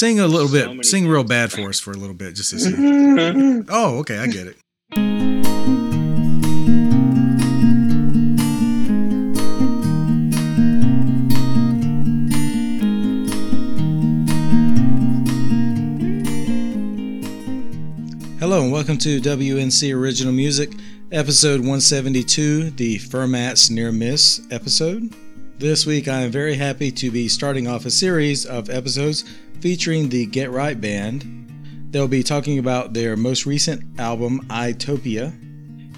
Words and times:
sing 0.00 0.18
a 0.18 0.26
little 0.26 0.50
bit. 0.50 0.82
Sing 0.86 1.06
real 1.06 1.24
bad 1.24 1.52
for 1.52 1.68
us 1.68 1.78
for 1.78 1.90
a 1.90 1.94
little 1.94 2.14
bit, 2.14 2.34
just 2.34 2.48
to 2.50 2.58
see. 2.58 2.72
oh, 3.68 3.98
okay, 3.98 4.16
I 4.16 4.26
get 4.28 4.46
it. 4.46 4.56
Hello 18.40 18.62
and 18.62 18.72
welcome 18.72 18.96
to 18.96 19.20
WNC 19.20 19.94
Original 19.94 20.32
Music, 20.32 20.70
episode 21.12 21.60
172, 21.60 22.70
the 22.70 22.96
Fermat's 22.96 23.68
Near 23.68 23.92
Miss 23.92 24.40
episode. 24.50 25.14
This 25.60 25.84
week 25.84 26.08
I 26.08 26.22
am 26.22 26.30
very 26.30 26.54
happy 26.54 26.90
to 26.92 27.10
be 27.10 27.28
starting 27.28 27.68
off 27.68 27.84
a 27.84 27.90
series 27.90 28.46
of 28.46 28.70
episodes 28.70 29.24
featuring 29.60 30.08
the 30.08 30.24
Get 30.24 30.50
Right 30.50 30.80
Band. 30.80 31.90
They'll 31.90 32.08
be 32.08 32.22
talking 32.22 32.58
about 32.58 32.94
their 32.94 33.14
most 33.14 33.44
recent 33.44 34.00
album, 34.00 34.40
iTopia. 34.48 35.34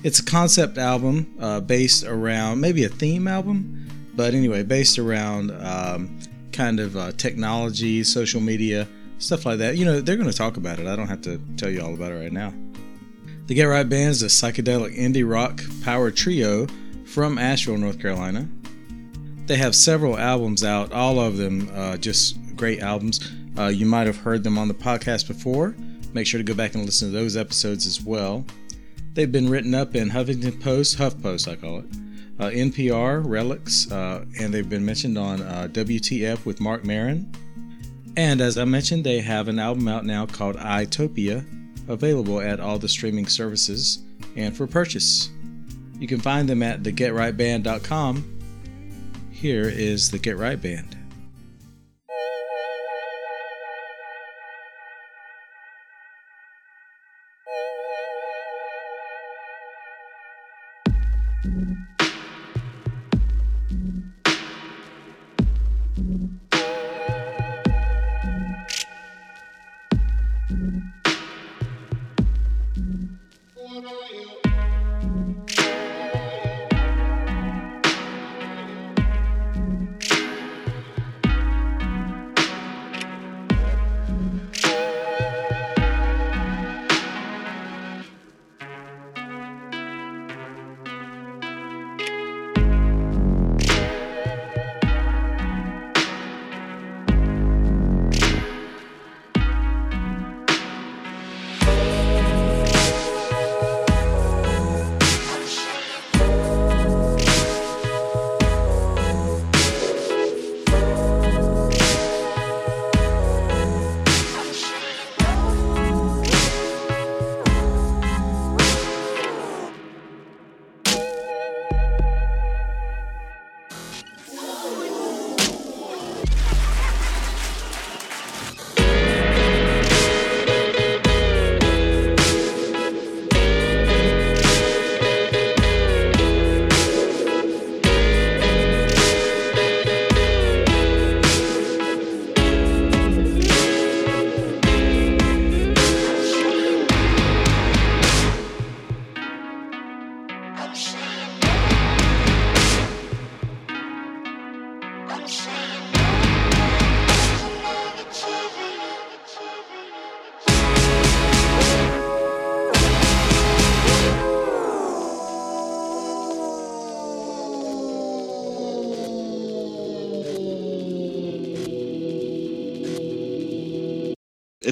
It's 0.02 0.18
a 0.18 0.24
concept 0.24 0.78
album 0.78 1.32
uh, 1.38 1.60
based 1.60 2.02
around 2.02 2.60
maybe 2.60 2.82
a 2.82 2.88
theme 2.88 3.28
album, 3.28 3.86
but 4.16 4.34
anyway, 4.34 4.64
based 4.64 4.98
around 4.98 5.52
um, 5.52 6.18
kind 6.50 6.80
of 6.80 6.96
uh, 6.96 7.12
technology, 7.12 8.02
social 8.02 8.40
media, 8.40 8.88
stuff 9.18 9.46
like 9.46 9.58
that. 9.58 9.76
You 9.76 9.84
know, 9.84 10.00
they're 10.00 10.16
going 10.16 10.28
to 10.28 10.36
talk 10.36 10.56
about 10.56 10.80
it. 10.80 10.88
I 10.88 10.96
don't 10.96 11.06
have 11.06 11.22
to 11.22 11.40
tell 11.56 11.70
you 11.70 11.82
all 11.82 11.94
about 11.94 12.10
it 12.10 12.16
right 12.16 12.32
now. 12.32 12.52
The 13.46 13.54
Get 13.54 13.66
Right 13.66 13.88
Band 13.88 14.10
is 14.10 14.24
a 14.24 14.26
psychedelic 14.26 14.98
indie 14.98 15.22
rock 15.24 15.62
power 15.84 16.10
trio 16.10 16.66
from 17.06 17.38
Asheville, 17.38 17.78
North 17.78 18.00
Carolina. 18.00 18.48
They 19.52 19.58
have 19.58 19.74
several 19.74 20.18
albums 20.18 20.64
out, 20.64 20.92
all 20.92 21.20
of 21.20 21.36
them 21.36 21.70
uh, 21.74 21.98
just 21.98 22.38
great 22.56 22.80
albums. 22.80 23.20
Uh, 23.58 23.66
you 23.66 23.84
might 23.84 24.06
have 24.06 24.16
heard 24.16 24.42
them 24.44 24.56
on 24.56 24.66
the 24.66 24.72
podcast 24.72 25.28
before. 25.28 25.76
Make 26.14 26.26
sure 26.26 26.38
to 26.38 26.42
go 26.42 26.54
back 26.54 26.74
and 26.74 26.86
listen 26.86 27.12
to 27.12 27.14
those 27.14 27.36
episodes 27.36 27.84
as 27.86 28.00
well. 28.00 28.46
They've 29.12 29.30
been 29.30 29.50
written 29.50 29.74
up 29.74 29.94
in 29.94 30.08
Huffington 30.08 30.58
Post, 30.58 30.96
HuffPost, 30.96 31.52
I 31.52 31.56
call 31.56 31.80
it, 31.80 31.84
uh, 32.40 32.48
NPR, 32.48 33.22
Relix, 33.26 33.92
uh, 33.92 34.24
and 34.40 34.54
they've 34.54 34.66
been 34.66 34.86
mentioned 34.86 35.18
on 35.18 35.42
uh, 35.42 35.68
WTF 35.70 36.46
with 36.46 36.58
Marc 36.58 36.82
Maron. 36.86 37.30
And 38.16 38.40
as 38.40 38.56
I 38.56 38.64
mentioned, 38.64 39.04
they 39.04 39.20
have 39.20 39.48
an 39.48 39.58
album 39.58 39.86
out 39.86 40.06
now 40.06 40.24
called 40.24 40.56
iTopia, 40.56 41.44
available 41.90 42.40
at 42.40 42.58
all 42.58 42.78
the 42.78 42.88
streaming 42.88 43.26
services 43.26 44.02
and 44.34 44.56
for 44.56 44.66
purchase. 44.66 45.28
You 45.98 46.08
can 46.08 46.20
find 46.20 46.48
them 46.48 46.62
at 46.62 46.82
thegetrightband.com. 46.82 48.31
Here 49.42 49.68
is 49.68 50.12
the 50.12 50.20
Get 50.20 50.38
Right 50.38 50.62
Band. 50.62 51.01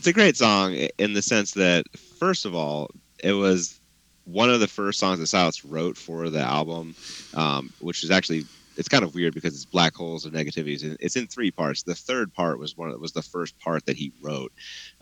It's 0.00 0.06
a 0.06 0.14
great 0.14 0.34
song 0.34 0.72
in 0.96 1.12
the 1.12 1.20
sense 1.20 1.52
that 1.52 1.84
first 2.18 2.46
of 2.46 2.54
all, 2.54 2.88
it 3.22 3.34
was 3.34 3.78
one 4.24 4.48
of 4.48 4.58
the 4.58 4.66
first 4.66 4.98
songs 4.98 5.18
that 5.18 5.26
Silas 5.26 5.62
wrote 5.62 5.94
for 5.94 6.30
the 6.30 6.40
album, 6.40 6.94
um, 7.34 7.70
which 7.80 8.02
is 8.02 8.10
actually 8.10 8.46
it's 8.78 8.88
kind 8.88 9.04
of 9.04 9.14
weird 9.14 9.34
because 9.34 9.52
it's 9.52 9.66
black 9.66 9.94
holes 9.94 10.24
of 10.24 10.32
negativity. 10.32 10.96
It's 11.00 11.16
in 11.16 11.26
three 11.26 11.50
parts. 11.50 11.82
The 11.82 11.94
third 11.94 12.32
part 12.32 12.58
was 12.58 12.78
one 12.78 12.88
of, 12.88 12.98
was 12.98 13.12
the 13.12 13.20
first 13.20 13.58
part 13.58 13.84
that 13.84 13.98
he 13.98 14.10
wrote, 14.22 14.54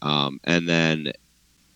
um, 0.02 0.40
and 0.42 0.68
then 0.68 1.12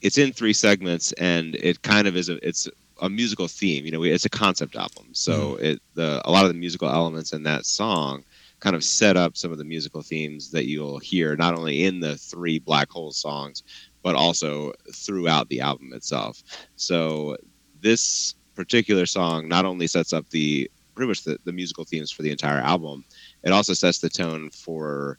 it's 0.00 0.19
in 0.19 0.33
three 0.33 0.53
segments, 0.53 1.12
and 1.12 1.54
it 1.54 1.81
kind 1.83 2.09
of 2.09 2.16
is 2.16 2.28
a 2.28 2.44
it's 2.44 2.69
a 3.03 3.09
musical 3.09 3.47
theme. 3.47 3.84
You 3.87 3.93
know, 3.93 4.03
it's 4.03 4.25
a 4.25 4.31
concept 4.31 4.75
album, 4.75 5.10
so 5.12 5.53
mm-hmm. 5.53 5.65
it 5.65 5.83
the 5.94 6.21
a 6.25 6.31
lot 6.33 6.43
of 6.43 6.49
the 6.49 6.59
musical 6.59 6.89
elements 6.89 7.33
in 7.33 7.44
that 7.44 7.66
song 7.66 8.25
kind 8.62 8.76
of 8.76 8.84
set 8.84 9.16
up 9.16 9.36
some 9.36 9.50
of 9.50 9.58
the 9.58 9.64
musical 9.64 10.02
themes 10.02 10.52
that 10.52 10.68
you'll 10.68 11.00
hear 11.00 11.34
not 11.34 11.58
only 11.58 11.84
in 11.84 11.98
the 11.98 12.16
three 12.16 12.60
Black 12.60 12.88
hole 12.88 13.10
songs, 13.10 13.64
but 14.02 14.14
also 14.14 14.72
throughout 14.92 15.48
the 15.48 15.60
album 15.60 15.92
itself. 15.92 16.42
So 16.76 17.36
this 17.80 18.36
particular 18.54 19.04
song 19.04 19.48
not 19.48 19.64
only 19.64 19.88
sets 19.88 20.12
up 20.12 20.28
the 20.30 20.70
pretty 20.94 21.08
much 21.08 21.24
the, 21.24 21.38
the 21.44 21.52
musical 21.52 21.84
themes 21.84 22.12
for 22.12 22.22
the 22.22 22.30
entire 22.30 22.60
album, 22.60 23.04
it 23.42 23.50
also 23.50 23.72
sets 23.72 23.98
the 23.98 24.08
tone 24.08 24.48
for 24.50 25.18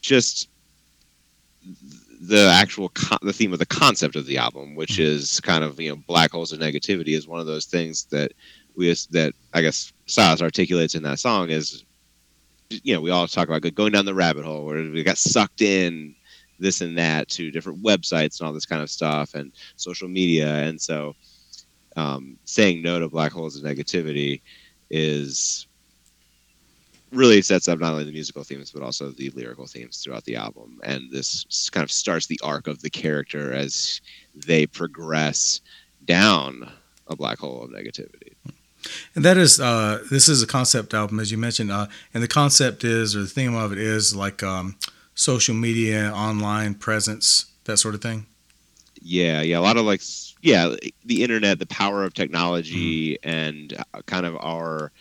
just 0.00 0.48
the 2.20 2.48
actual 2.48 2.90
con- 2.90 3.18
the 3.22 3.32
theme 3.32 3.52
of 3.52 3.58
the 3.58 3.66
concept 3.66 4.14
of 4.14 4.26
the 4.26 4.38
album, 4.38 4.76
which 4.76 4.92
mm-hmm. 4.92 5.02
is 5.02 5.40
kind 5.40 5.64
of 5.64 5.80
you 5.80 5.88
know 5.88 5.96
black 6.06 6.30
holes 6.30 6.52
of 6.52 6.60
negativity, 6.60 7.16
is 7.16 7.26
one 7.26 7.40
of 7.40 7.46
those 7.46 7.64
things 7.64 8.04
that 8.06 8.32
we 8.76 8.94
that 9.10 9.32
I 9.52 9.62
guess 9.62 9.92
Silas 10.06 10.40
articulates 10.40 10.94
in 10.94 11.02
that 11.02 11.18
song 11.18 11.50
is 11.50 11.84
you 12.82 12.94
know, 12.94 13.00
we 13.00 13.10
all 13.10 13.26
talk 13.26 13.48
about 13.48 13.62
going 13.74 13.92
down 13.92 14.04
the 14.04 14.14
rabbit 14.14 14.44
hole 14.44 14.64
where 14.64 14.82
we 14.82 15.02
got 15.02 15.18
sucked 15.18 15.62
in 15.62 16.14
this 16.58 16.80
and 16.80 16.96
that 16.96 17.28
to 17.28 17.50
different 17.50 17.82
websites 17.82 18.40
and 18.40 18.46
all 18.46 18.52
this 18.52 18.66
kind 18.66 18.82
of 18.82 18.90
stuff 18.90 19.34
and 19.34 19.52
social 19.76 20.08
media. 20.08 20.48
And 20.48 20.80
so 20.80 21.14
um, 21.96 22.38
saying 22.44 22.82
no 22.82 22.98
to 22.98 23.08
black 23.08 23.32
holes 23.32 23.56
of 23.56 23.64
negativity 23.64 24.40
is 24.90 25.66
really 27.12 27.42
sets 27.42 27.68
up 27.68 27.78
not 27.78 27.92
only 27.92 28.04
the 28.04 28.12
musical 28.12 28.42
themes 28.42 28.70
but 28.70 28.82
also 28.82 29.10
the 29.10 29.28
lyrical 29.30 29.66
themes 29.66 29.98
throughout 29.98 30.24
the 30.24 30.34
album 30.36 30.80
and 30.82 31.10
this 31.10 31.68
kind 31.70 31.84
of 31.84 31.92
starts 31.92 32.26
the 32.26 32.40
arc 32.42 32.66
of 32.66 32.80
the 32.80 32.88
character 32.88 33.52
as 33.52 34.00
they 34.34 34.66
progress 34.66 35.60
down 36.06 36.70
a 37.08 37.16
black 37.16 37.38
hole 37.38 37.62
of 37.62 37.70
negativity 37.70 38.34
and 39.14 39.24
that 39.24 39.36
is, 39.36 39.60
uh, 39.60 40.04
this 40.10 40.28
is 40.28 40.42
a 40.42 40.46
concept 40.46 40.94
album, 40.94 41.20
as 41.20 41.30
you 41.30 41.38
mentioned, 41.38 41.70
uh, 41.70 41.86
and 42.12 42.22
the 42.22 42.28
concept 42.28 42.84
is, 42.84 43.14
or 43.16 43.20
the 43.20 43.26
theme 43.26 43.54
of 43.54 43.72
it 43.72 43.78
is, 43.78 44.14
like 44.14 44.42
um, 44.42 44.76
social 45.14 45.54
media, 45.54 46.10
online 46.12 46.74
presence, 46.74 47.46
that 47.64 47.78
sort 47.78 47.94
of 47.94 48.02
thing. 48.02 48.26
Yeah, 49.00 49.42
yeah, 49.42 49.58
a 49.58 49.60
lot 49.60 49.76
of 49.76 49.84
like 49.84 50.00
yeah, 50.42 50.74
the 51.04 51.22
internet, 51.22 51.58
the 51.58 51.66
power 51.66 52.04
of 52.04 52.14
technology, 52.14 53.14
mm-hmm. 53.14 53.28
and 53.28 53.84
uh, 53.94 54.02
kind 54.06 54.26
of 54.26 54.36
our 54.36 54.92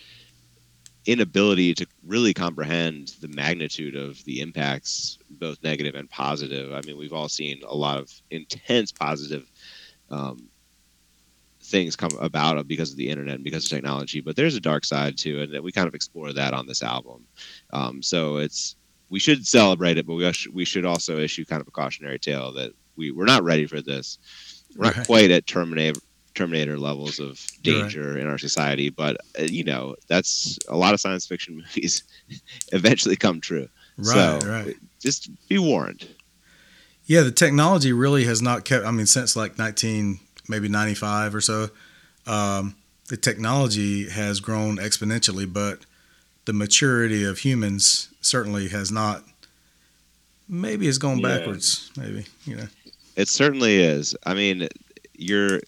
inability 1.05 1.73
to 1.73 1.87
really 2.05 2.33
comprehend 2.33 3.15
the 3.21 3.27
magnitude 3.27 3.95
of 3.95 4.23
the 4.25 4.39
impacts, 4.39 5.17
both 5.29 5.61
negative 5.63 5.95
and 5.95 6.09
positive. 6.09 6.73
I 6.73 6.81
mean, 6.81 6.97
we've 6.97 7.13
all 7.13 7.29
seen 7.29 7.61
a 7.67 7.75
lot 7.75 7.97
of 7.97 8.11
intense 8.29 8.91
positive 8.91 9.49
um, 10.11 10.47
things 11.71 11.95
come 11.95 12.11
about 12.19 12.67
because 12.67 12.91
of 12.91 12.97
the 12.97 13.09
internet 13.09 13.35
and 13.35 13.43
because 13.43 13.65
of 13.65 13.71
technology, 13.71 14.21
but 14.21 14.35
there's 14.35 14.55
a 14.55 14.61
dark 14.61 14.85
side 14.85 15.17
to 15.19 15.41
it, 15.41 15.51
and 15.51 15.63
we 15.63 15.71
kind 15.71 15.87
of 15.87 15.95
explore 15.95 16.33
that 16.33 16.53
on 16.53 16.67
this 16.67 16.83
album. 16.83 17.25
Um, 17.71 18.03
so 18.03 18.37
it's 18.37 18.75
we 19.09 19.19
should 19.19 19.47
celebrate 19.47 19.97
it, 19.97 20.05
but 20.05 20.15
we 20.15 20.31
we 20.53 20.65
should 20.65 20.85
also 20.85 21.17
issue 21.17 21.45
kind 21.45 21.61
of 21.61 21.67
a 21.67 21.71
cautionary 21.71 22.19
tale 22.19 22.51
that 22.53 22.71
we 22.95 23.11
we're 23.11 23.25
not 23.25 23.43
ready 23.43 23.65
for 23.65 23.81
this. 23.81 24.19
We're 24.75 24.85
not 24.85 25.05
quite 25.05 25.31
at 25.31 25.47
Terminator 25.47 25.99
Terminator 26.33 26.77
levels 26.77 27.19
of 27.19 27.45
danger 27.61 28.13
right. 28.13 28.21
in 28.21 28.29
our 28.29 28.37
society, 28.37 28.89
but 28.89 29.17
uh, 29.39 29.43
you 29.43 29.63
know 29.63 29.95
that's 30.07 30.57
a 30.69 30.77
lot 30.77 30.93
of 30.93 30.99
science 30.99 31.25
fiction 31.25 31.57
movies 31.75 32.03
eventually 32.71 33.15
come 33.15 33.41
true. 33.41 33.67
Right, 33.97 34.41
so 34.41 34.47
right. 34.47 34.75
just 34.99 35.29
be 35.47 35.57
warned. 35.57 36.07
Yeah, 37.05 37.21
the 37.21 37.31
technology 37.31 37.91
really 37.91 38.23
has 38.25 38.41
not 38.41 38.63
kept. 38.63 38.85
I 38.85 38.91
mean, 38.91 39.05
since 39.07 39.35
like 39.35 39.57
nineteen 39.57 40.21
maybe 40.51 40.69
ninety 40.69 40.93
five 40.93 41.33
or 41.33 41.41
so, 41.41 41.69
um, 42.27 42.75
the 43.09 43.17
technology 43.17 44.07
has 44.09 44.39
grown 44.39 44.77
exponentially, 44.77 45.51
but 45.51 45.79
the 46.45 46.53
maturity 46.53 47.23
of 47.23 47.39
humans 47.39 48.09
certainly 48.21 48.69
has 48.69 48.91
not. 48.91 49.23
Maybe 50.47 50.87
it's 50.87 50.99
gone 50.99 51.19
yeah. 51.19 51.37
backwards. 51.37 51.91
Maybe 51.97 52.25
you 52.45 52.57
know. 52.57 52.67
It 53.15 53.27
certainly 53.27 53.81
is. 53.81 54.15
I 54.25 54.33
mean, 54.33 54.67
you're 55.15 55.61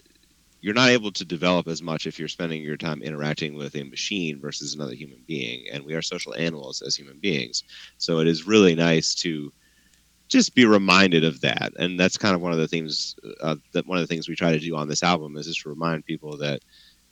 you're 0.63 0.73
not 0.73 0.89
able 0.89 1.11
to 1.11 1.25
develop 1.25 1.67
as 1.67 1.81
much 1.81 2.07
if 2.07 2.17
you're 2.17 2.29
spending 2.29 2.63
your 2.63 2.77
time 2.77 3.03
interacting 3.03 3.55
with 3.55 3.75
a 3.75 3.83
machine 3.83 4.39
versus 4.39 4.73
another 4.73 4.95
human 4.95 5.21
being 5.27 5.65
and 5.71 5.83
we 5.83 5.93
are 5.93 6.01
social 6.01 6.33
animals 6.35 6.81
as 6.81 6.95
human 6.95 7.19
beings 7.19 7.63
so 7.97 8.19
it 8.19 8.27
is 8.27 8.47
really 8.47 8.73
nice 8.73 9.13
to 9.13 9.51
just 10.33 10.55
be 10.55 10.65
reminded 10.65 11.23
of 11.23 11.41
that. 11.41 11.71
And 11.77 11.99
that's 11.99 12.17
kind 12.17 12.35
of 12.35 12.41
one 12.41 12.51
of 12.51 12.57
the 12.57 12.67
things 12.67 13.15
uh, 13.41 13.55
that 13.71 13.87
one 13.87 13.97
of 13.97 14.03
the 14.03 14.07
things 14.07 14.27
we 14.27 14.35
try 14.35 14.51
to 14.51 14.59
do 14.59 14.75
on 14.75 14.89
this 14.89 15.03
album 15.03 15.37
is 15.37 15.47
just 15.47 15.61
to 15.61 15.69
remind 15.69 16.05
people 16.05 16.37
that 16.37 16.61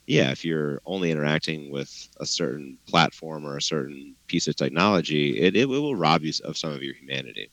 yeah 0.06 0.30
if 0.30 0.44
you're 0.44 0.80
only 0.84 1.10
interacting 1.10 1.70
with 1.70 2.08
a 2.18 2.26
certain 2.26 2.76
platform 2.88 3.46
or 3.46 3.56
a 3.56 3.62
certain 3.62 4.14
piece 4.26 4.48
of 4.48 4.56
technology 4.56 5.38
it, 5.38 5.56
it 5.56 5.68
will 5.68 5.94
rob 5.94 6.22
you 6.22 6.32
of 6.44 6.56
some 6.58 6.72
of 6.72 6.82
your 6.82 6.94
humanity 6.94 7.50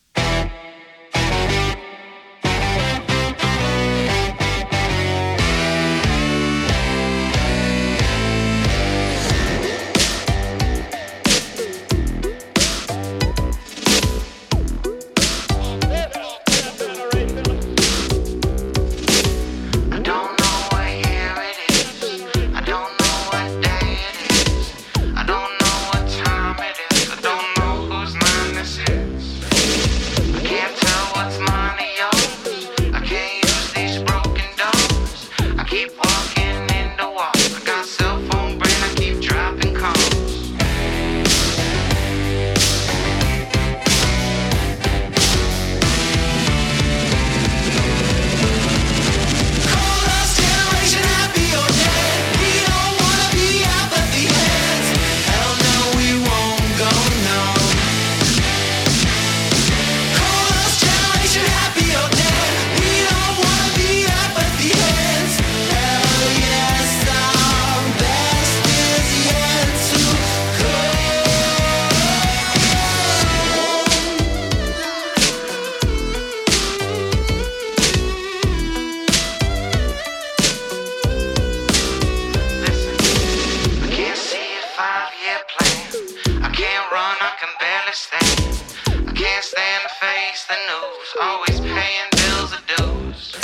dues, 90.90 91.16
always 91.22 91.60
paying 91.60 92.10
bills 92.16 92.54
and 92.54 92.66
dues. 92.78 93.36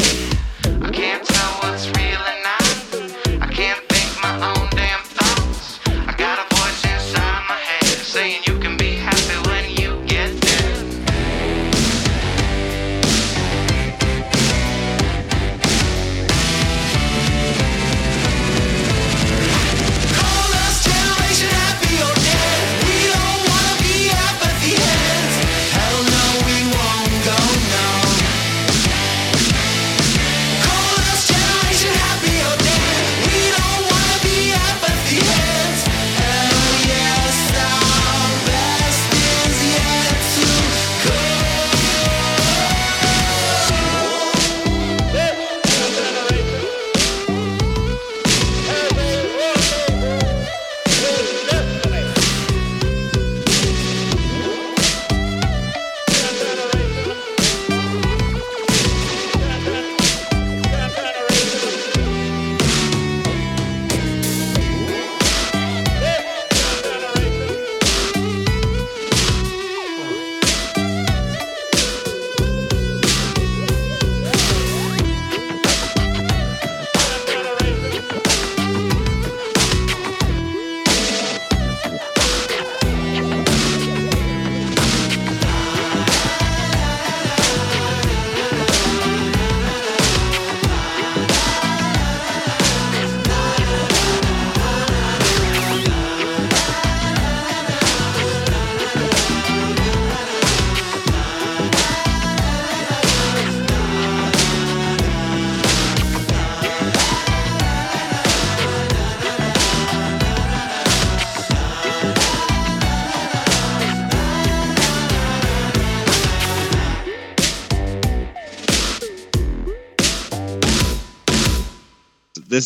I 0.81 0.91
can't 0.91 1.23
tell 1.25 1.51
what's 1.61 1.87
real 1.89 2.34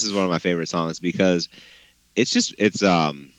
is 0.09 0.15
one 0.15 0.25
of 0.25 0.29
my 0.29 0.39
favorite 0.39 0.69
songs 0.69 0.99
because 0.99 1.47
it's 2.15 2.31
just 2.31 2.53
it's 2.57 2.83
um 2.83 3.31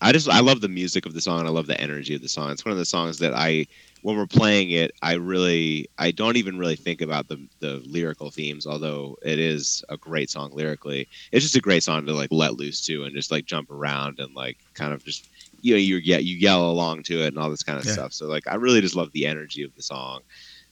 I 0.00 0.12
just 0.12 0.28
I 0.28 0.40
love 0.40 0.60
the 0.60 0.68
music 0.68 1.06
of 1.06 1.14
the 1.14 1.20
song 1.20 1.40
and 1.40 1.48
I 1.48 1.50
love 1.50 1.66
the 1.66 1.80
energy 1.80 2.14
of 2.14 2.22
the 2.22 2.28
song. 2.28 2.52
It's 2.52 2.64
one 2.64 2.72
of 2.72 2.78
the 2.78 2.84
songs 2.84 3.18
that 3.18 3.34
I 3.34 3.66
when 4.02 4.16
we're 4.16 4.26
playing 4.26 4.70
it, 4.70 4.92
I 5.02 5.14
really 5.14 5.88
I 5.98 6.12
don't 6.12 6.36
even 6.36 6.56
really 6.56 6.76
think 6.76 7.00
about 7.00 7.28
the 7.28 7.48
the 7.58 7.82
lyrical 7.84 8.30
themes, 8.30 8.66
although 8.66 9.16
it 9.22 9.40
is 9.40 9.84
a 9.88 9.96
great 9.96 10.30
song 10.30 10.50
lyrically. 10.52 11.08
It's 11.32 11.44
just 11.44 11.56
a 11.56 11.60
great 11.60 11.82
song 11.82 12.06
to 12.06 12.12
like 12.12 12.30
let 12.30 12.54
loose 12.54 12.84
to 12.86 13.04
and 13.04 13.14
just 13.14 13.32
like 13.32 13.44
jump 13.44 13.70
around 13.70 14.20
and 14.20 14.34
like 14.34 14.56
kind 14.74 14.92
of 14.92 15.04
just 15.04 15.28
you 15.60 15.74
know 15.74 15.78
you 15.78 15.96
yeah 15.96 16.18
you 16.18 16.36
yell 16.36 16.70
along 16.70 17.02
to 17.04 17.22
it 17.22 17.28
and 17.28 17.38
all 17.38 17.50
this 17.50 17.64
kind 17.64 17.78
of 17.78 17.84
yeah. 17.84 17.92
stuff. 17.92 18.12
So 18.12 18.26
like 18.26 18.46
I 18.46 18.54
really 18.54 18.80
just 18.80 18.94
love 18.96 19.10
the 19.12 19.26
energy 19.26 19.64
of 19.64 19.74
the 19.74 19.82
song. 19.82 20.20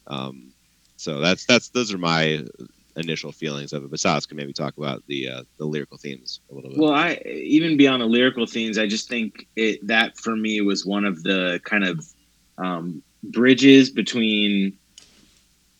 Um, 0.06 0.52
so 0.96 1.18
that's 1.18 1.44
that's 1.46 1.70
those 1.70 1.92
are 1.92 1.98
my 1.98 2.44
initial 2.96 3.32
feelings 3.32 3.72
of 3.72 3.84
it. 3.84 3.90
But 3.90 4.00
Silas 4.00 4.26
can 4.26 4.36
maybe 4.36 4.52
talk 4.52 4.76
about 4.76 5.02
the 5.06 5.28
uh, 5.28 5.42
the 5.58 5.66
lyrical 5.66 5.98
themes 5.98 6.40
a 6.50 6.54
little 6.54 6.70
bit. 6.70 6.78
Well, 6.78 6.92
I 6.92 7.20
even 7.24 7.76
beyond 7.76 8.02
the 8.02 8.06
lyrical 8.06 8.46
themes, 8.46 8.78
I 8.78 8.86
just 8.86 9.08
think 9.08 9.46
it 9.56 9.86
that 9.86 10.16
for 10.18 10.34
me 10.34 10.60
was 10.60 10.84
one 10.84 11.04
of 11.04 11.22
the 11.22 11.60
kind 11.64 11.84
of 11.84 12.06
um, 12.58 13.02
bridges 13.22 13.90
between 13.90 14.76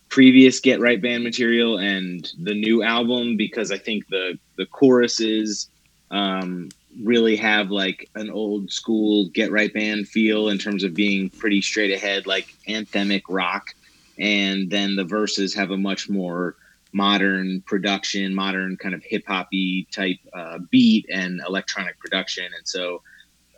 previous 0.09 0.61
Get 0.61 0.81
Right 0.81 1.01
Band 1.01 1.25
material 1.25 1.79
and 1.79 2.31
the 2.39 2.55
new 2.55 2.83
album 2.83 3.37
because 3.37 3.73
I 3.73 3.79
think 3.79 4.07
the 4.09 4.39
the 4.57 4.67
choruses 4.67 5.69
um, 6.11 6.69
really 7.03 7.37
have 7.37 7.71
like 7.71 8.09
an 8.15 8.31
old 8.31 8.71
school 8.71 9.29
Get 9.31 9.51
Right 9.51 9.73
Band 9.73 10.09
feel 10.09 10.49
in 10.49 10.59
terms 10.59 10.85
of 10.85 10.95
being 10.95 11.31
pretty 11.31 11.61
straight 11.61 11.93
ahead, 11.93 12.27
like 12.27 12.55
anthemic 12.69 13.23
rock, 13.29 13.75
and 14.19 14.71
then 14.71 14.97
the 14.97 15.05
verses 15.05 15.55
have 15.55 15.71
a 15.71 15.77
much 15.77 16.09
more 16.09 16.57
modern 16.93 17.63
production, 17.67 18.35
modern 18.35 18.77
kind 18.77 18.95
of 18.95 19.03
hip 19.05 19.25
hoppy 19.27 19.87
type 19.93 20.19
uh, 20.33 20.59
beat 20.71 21.07
and 21.13 21.41
electronic 21.47 21.99
production, 21.99 22.45
and 22.45 22.67
so 22.67 23.03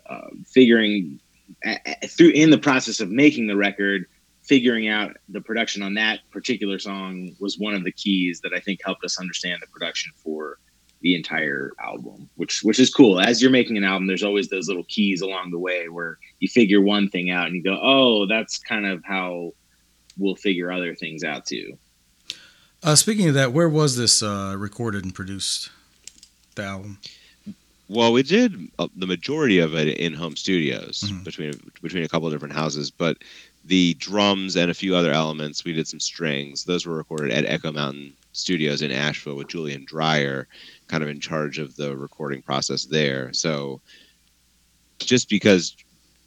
uh, 0.09 0.29
figuring 0.47 1.21
through 2.09 2.31
in 2.31 2.51
the 2.51 2.59
process 2.59 3.01
of 3.01 3.11
making 3.11 3.47
the 3.47 3.57
record, 3.57 4.07
figuring 4.43 4.89
out 4.89 5.17
the 5.29 5.41
production 5.41 5.83
on 5.83 5.95
that 5.95 6.21
particular 6.31 6.79
song 6.79 7.35
was 7.41 7.59
one 7.59 7.75
of 7.75 7.85
the 7.85 7.93
keys 7.93 8.41
that 8.43 8.53
I 8.55 8.61
think 8.61 8.81
helped 8.85 9.05
us 9.05 9.19
understand 9.19 9.61
the 9.61 9.67
production 9.67 10.13
for 10.17 10.59
the 11.01 11.15
entire 11.15 11.73
album, 11.83 12.29
which 12.35 12.63
which 12.63 12.81
is 12.81 12.93
cool. 12.93 13.21
As 13.21 13.41
you're 13.41 13.51
making 13.51 13.77
an 13.77 13.85
album, 13.85 14.07
there's 14.07 14.25
always 14.25 14.49
those 14.49 14.69
little 14.69 14.85
keys 14.89 15.21
along 15.21 15.51
the 15.51 15.59
way 15.59 15.89
where 15.89 16.19
you 16.41 16.49
figure 16.49 16.81
one 16.81 17.09
thing 17.09 17.31
out 17.31 17.47
and 17.47 17.55
you 17.55 17.63
go, 17.63 17.79
"Oh, 17.81 18.27
that's 18.27 18.59
kind 18.59 18.87
of 18.87 19.03
how 19.05 19.53
we'll 20.17 20.35
figure 20.35 20.73
other 20.73 20.95
things 20.95 21.23
out 21.23 21.47
too." 21.47 21.79
Uh, 22.89 22.95
speaking 22.95 23.29
of 23.29 23.35
that, 23.35 23.53
where 23.53 23.69
was 23.69 23.99
this 23.99 24.23
uh, 24.23 24.55
recorded 24.57 25.05
and 25.05 25.15
produced? 25.15 25.69
The 26.55 26.63
album. 26.63 26.99
Well, 27.87 28.15
we 28.15 28.23
did 28.23 28.71
uh, 28.79 28.89
the 28.97 29.07
majority 29.07 29.59
of 29.59 29.75
it 29.75 29.99
in 29.99 30.15
home 30.15 30.37
studios 30.37 31.05
mm-hmm. 31.05 31.23
between 31.23 31.53
between 31.83 32.05
a 32.05 32.09
couple 32.09 32.27
of 32.29 32.33
different 32.33 32.55
houses, 32.55 32.91
but 32.91 33.19
the 33.67 33.93
drums 33.99 34.57
and 34.57 34.71
a 34.71 34.75
few 34.75 34.97
other 34.97 35.13
elements, 35.13 35.67
we 35.67 35.75
did 35.75 35.87
some 35.87 36.01
strings. 36.01 36.65
Those 36.65 36.87
were 36.87 36.97
recorded 36.97 37.31
at 37.31 37.45
Echo 37.45 37.73
Mountain 37.73 38.15
Studios 38.33 38.81
in 38.81 38.91
Asheville 38.91 39.37
with 39.37 39.49
Julian 39.49 39.85
Dreyer, 39.85 40.49
kind 40.87 41.03
of 41.03 41.11
in 41.11 41.21
charge 41.21 41.59
of 41.59 41.77
the 41.77 41.95
recording 41.95 42.41
process 42.41 42.87
there. 42.87 43.35
So, 43.35 43.83
just 44.99 45.29
because 45.29 45.77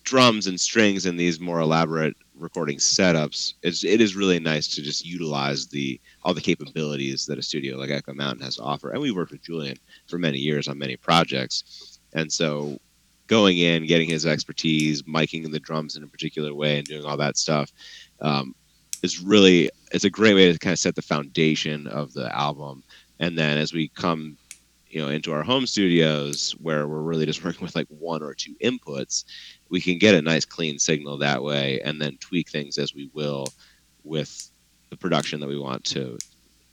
drums 0.03 0.46
and 0.46 0.62
strings 0.62 1.08
and 1.08 1.20
these 1.20 1.39
more 1.39 1.60
elaborate 1.60 2.15
recording 2.41 2.77
setups, 2.77 3.53
it's 3.63 3.83
it 3.83 4.01
is 4.01 4.15
really 4.15 4.39
nice 4.39 4.67
to 4.67 4.81
just 4.81 5.05
utilize 5.05 5.67
the 5.67 6.00
all 6.24 6.33
the 6.33 6.41
capabilities 6.41 7.25
that 7.25 7.38
a 7.38 7.41
studio 7.41 7.77
like 7.77 7.89
Echo 7.89 8.13
Mountain 8.13 8.43
has 8.43 8.57
to 8.57 8.63
offer. 8.63 8.91
And 8.91 9.01
we 9.01 9.12
worked 9.12 9.31
with 9.31 9.43
Julian 9.43 9.77
for 10.07 10.17
many 10.17 10.39
years 10.39 10.67
on 10.67 10.77
many 10.77 10.98
projects, 10.98 12.00
and 12.13 12.31
so 12.31 12.79
going 13.27 13.60
in, 13.60 13.86
getting 13.86 14.10
his 14.10 14.25
expertise, 14.25 15.03
miking 15.03 15.50
the 15.50 15.60
drums 15.60 15.95
in 15.95 16.03
a 16.03 16.07
particular 16.07 16.53
way, 16.53 16.77
and 16.77 16.88
doing 16.88 17.05
all 17.05 17.17
that 17.17 17.38
stuff 17.38 17.71
um, 18.19 18.53
is 19.03 19.19
really 19.19 19.69
it's 19.91 20.03
a 20.03 20.10
great 20.10 20.33
way 20.33 20.51
to 20.51 20.60
kind 20.60 20.74
of 20.74 20.79
set 20.79 20.95
the 20.95 21.01
foundation 21.01 21.88
of 21.88 22.13
the 22.13 22.36
album. 22.36 22.83
And 23.19 23.38
then 23.38 23.57
as 23.57 23.71
we 23.71 23.88
come 23.89 24.38
you 24.91 25.01
know 25.01 25.07
into 25.07 25.31
our 25.31 25.43
home 25.43 25.65
studios 25.65 26.51
where 26.62 26.88
we're 26.88 27.01
really 27.01 27.25
just 27.25 27.43
working 27.45 27.63
with 27.63 27.75
like 27.75 27.88
one 27.88 28.21
or 28.21 28.33
two 28.33 28.55
inputs 28.62 29.24
we 29.72 29.82
can 29.82 29.98
get 29.98 30.13
a 30.13 30.22
nice 30.22 30.46
clean 30.46 30.78
signal 30.78 31.18
that 31.18 31.42
way 31.42 31.82
and 31.84 32.00
then 32.00 32.18
tweak 32.20 32.50
things 32.50 32.78
as 32.78 32.94
we 32.94 33.10
will 33.13 33.48
with 34.04 34.51
the 34.90 34.98
production 34.98 35.40
that 35.40 35.48
we 35.48 35.58
want 35.58 35.84
to 35.86 36.18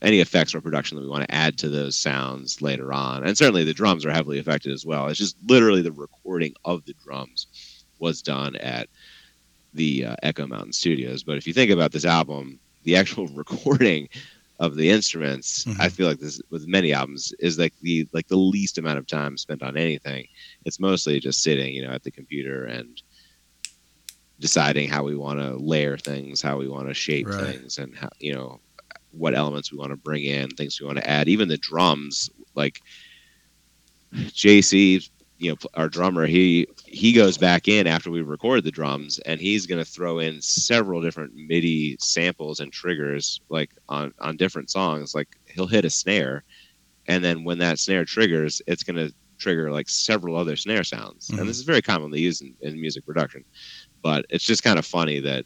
any 0.03 0.21
effects 0.21 0.55
or 0.55 0.61
production 0.61 0.97
that 0.97 1.03
we 1.03 1.09
want 1.09 1.27
to 1.27 1.35
add 1.35 1.59
to 1.59 1.69
those 1.69 1.97
sounds 1.97 2.63
later 2.63 2.93
on. 2.93 3.25
And 3.25 3.37
certainly 3.37 3.65
the 3.65 3.75
drums 3.75 4.05
are 4.05 4.13
heavily 4.13 4.39
affected 4.39 4.73
as 4.73 4.87
well. 4.87 5.09
It's 5.09 5.19
just 5.19 5.37
literally 5.47 5.83
the 5.83 5.93
recording 5.93 6.55
of 6.65 6.85
the 6.85 6.95
drums 7.05 7.49
was 7.99 8.23
done 8.23 8.55
at 8.57 8.89
the 9.75 10.07
uh, 10.07 10.17
echo 10.23 10.47
mountain 10.47 10.73
studios. 10.73 11.25
But 11.25 11.37
if 11.37 11.47
you 11.47 11.53
think 11.53 11.71
about 11.71 11.93
this 11.93 12.05
album 12.05 12.61
the 12.85 12.97
actual 12.97 13.27
recording 13.35 14.09
of 14.59 14.75
the 14.75 14.91
instruments 14.91 15.65
mm-hmm. 15.65 15.81
i 15.81 15.89
feel 15.89 16.09
like 16.09 16.19
this 16.19 16.41
with 16.51 16.67
many 16.67 16.93
albums 16.93 17.33
is 17.39 17.59
like 17.59 17.75
the 17.83 18.09
like 18.13 18.27
the 18.29 18.37
least 18.37 18.79
amount 18.79 18.99
of 18.99 19.07
time 19.07 19.37
spent 19.37 19.63
on 19.63 19.77
anything 19.77 20.27
it's 20.65 20.81
mostly 20.81 21.21
just 21.21 21.43
sitting 21.43 21.75
you 21.75 21.87
know 21.87 21.93
at 21.93 22.03
the 22.03 22.11
computer 22.11 22.65
and 22.65 23.03
deciding 24.41 24.89
how 24.89 25.03
we 25.03 25.17
want 25.17 25.39
to 25.39 25.57
layer 25.57 25.97
things 25.97 26.41
how 26.41 26.57
we 26.57 26.69
want 26.69 26.89
to 26.89 26.95
shape 26.95 27.29
right. 27.29 27.41
things 27.41 27.79
and 27.79 27.95
how 27.97 28.09
you 28.19 28.33
know 28.33 28.61
what 29.13 29.35
elements 29.35 29.73
we 29.73 29.79
want 29.79 29.91
to 29.91 29.97
bring 29.97 30.25
in 30.25 30.49
things 30.51 30.81
we 30.81 30.87
want 30.87 30.99
to 30.99 31.09
add 31.09 31.29
even 31.29 31.49
the 31.49 31.57
drums 31.59 32.31
like 32.55 32.81
jc 34.15 35.09
you 35.39 35.51
know 35.51 35.57
our 35.75 35.89
drummer 35.89 36.27
he 36.27 36.67
he 36.85 37.13
goes 37.13 37.39
back 37.39 37.69
in 37.69 37.87
after 37.87 38.11
we 38.11 38.23
record 38.23 38.65
the 38.65 38.71
drums 38.71 39.19
and 39.21 39.41
he's 39.41 39.67
going 39.67 39.79
to 39.79 39.91
throw 39.91 40.19
in 40.19 40.43
several 40.43 41.01
different 41.01 41.33
midi 41.35 41.97
samples 42.01 42.61
and 42.61 42.73
triggers 42.73 43.41
like 43.49 43.71
on 43.89 44.13
on 44.21 44.37
different 44.37 44.71
songs. 44.71 45.15
Like 45.15 45.39
he'll 45.47 45.67
hit 45.67 45.85
a 45.85 45.91
snare 45.91 46.45
and 47.07 47.25
then 47.25 47.45
when 47.45 47.59
that 47.59 47.79
snare 47.79 48.05
triggers 48.05 48.61
it's 48.67 48.83
going 48.83 48.97
to 48.97 49.15
trigger 49.39 49.71
like 49.71 49.89
several 49.89 50.37
other 50.37 50.57
snare 50.57 50.85
sounds. 50.85 51.29
Mm-hmm. 51.29 51.41
and 51.41 51.49
this 51.49 51.59
is 51.59 51.63
very 51.63 51.83
commonly 51.83 52.21
used 52.21 52.43
in, 52.43 52.55
in 52.61 52.81
music 52.81 53.07
production 53.07 53.45
but 54.03 54.27
it's 54.31 54.45
just 54.45 54.65
kind 54.65 54.79
of 54.79 54.87
funny 54.87 55.21
that 55.21 55.45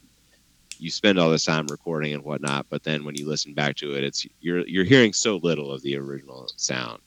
you 0.78 0.90
spend 0.90 1.18
all 1.18 1.30
this 1.30 1.44
time 1.44 1.66
recording 1.66 2.14
and 2.14 2.24
whatnot 2.24 2.66
but 2.70 2.82
then 2.82 3.04
when 3.04 3.14
you 3.14 3.28
listen 3.28 3.52
back 3.52 3.76
to 3.76 3.94
it 3.94 4.02
it's 4.02 4.26
you're 4.40 4.66
you're 4.66 4.84
hearing 4.84 5.12
so 5.12 5.36
little 5.36 5.70
of 5.70 5.82
the 5.82 5.96
original 5.96 6.48
sound 6.56 7.00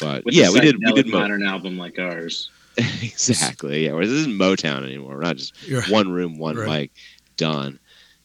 but 0.00 0.24
With 0.24 0.34
yeah, 0.34 0.50
we 0.50 0.60
did 0.60 0.76
we 0.78 0.92
did 0.92 1.08
modern 1.08 1.44
mo- 1.44 1.50
album 1.50 1.78
like 1.78 1.98
ours. 1.98 2.50
exactly. 2.76 3.86
Yeah, 3.86 3.98
this 3.98 4.10
isn't 4.10 4.34
Motown 4.34 4.84
anymore. 4.84 5.16
We're 5.16 5.22
not 5.22 5.36
just 5.36 5.66
You're, 5.66 5.82
one 5.84 6.10
room, 6.10 6.38
one 6.38 6.56
right. 6.56 6.68
mic, 6.68 6.90
done. 7.36 7.78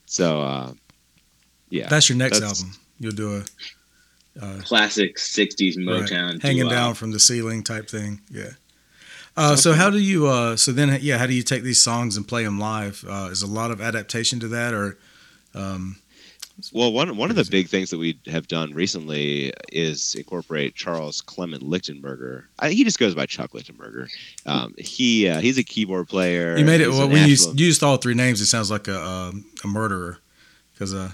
So 0.06 0.42
uh, 0.42 0.74
yeah, 1.70 1.88
that's 1.88 2.10
your 2.10 2.18
next 2.18 2.40
that's, 2.40 2.62
album. 2.62 2.78
You'll 3.00 3.14
do 3.14 3.38
a 3.38 4.44
uh, 4.44 4.62
classic 4.62 5.18
'60s 5.18 5.78
Motown, 5.78 6.34
right. 6.34 6.42
hanging 6.42 6.68
down 6.68 6.96
from 6.96 7.12
the 7.12 7.20
ceiling 7.20 7.64
type 7.64 7.90
thing. 7.90 8.22
Yeah. 8.30 8.52
Uh, 9.38 9.56
so 9.56 9.74
how 9.74 9.90
do 9.90 10.00
you? 10.00 10.28
Uh, 10.28 10.58
so 10.58 10.72
then, 10.74 11.00
yeah, 11.02 11.18
how 11.18 11.26
do 11.26 11.34
you 11.34 11.44
take 11.44 11.64
these 11.64 11.82
songs 11.82 12.18
and 12.18 12.28
play 12.28 12.44
them 12.44 12.60
live? 12.60 13.06
Uh, 13.08 13.30
is 13.32 13.42
a 13.42 13.48
lot 13.48 13.72
of 13.72 13.80
adaptation 13.80 14.40
to 14.42 14.48
that, 14.50 14.74
or 14.74 14.98
um, 15.56 15.98
well, 16.74 16.92
one 16.92 17.18
one 17.18 17.30
of 17.30 17.36
the 17.36 17.48
big 17.50 17.68
things 17.68 17.90
that 17.90 17.98
we 17.98 18.20
have 18.28 18.48
done 18.48 18.74
recently 18.74 19.54
is 19.72 20.16
incorporate 20.16 20.76
Charles 20.76 21.22
Clement 21.22 21.64
Lichtenberger. 21.64 22.46
I, 22.60 22.72
he 22.72 22.84
just 22.84 23.00
goes 23.00 23.16
by 23.16 23.26
Chuck 23.26 23.52
Lichtenberger. 23.52 24.10
Um, 24.46 24.74
he 24.78 25.28
uh, 25.28 25.40
he's 25.40 25.58
a 25.58 25.64
keyboard 25.64 26.08
player. 26.10 26.58
You 26.58 26.66
made 26.66 26.82
it. 26.82 26.90
Well, 26.90 27.10
when 27.10 27.28
you 27.28 27.36
used 27.56 27.84
all 27.84 27.98
three 27.98 28.14
names, 28.14 28.42
it 28.42 28.48
sounds 28.48 28.70
like 28.70 28.88
a 28.88 28.98
a, 28.98 29.34
a 29.64 29.68
murderer 29.68 30.18
because 30.74 30.94
uh, 30.94 31.12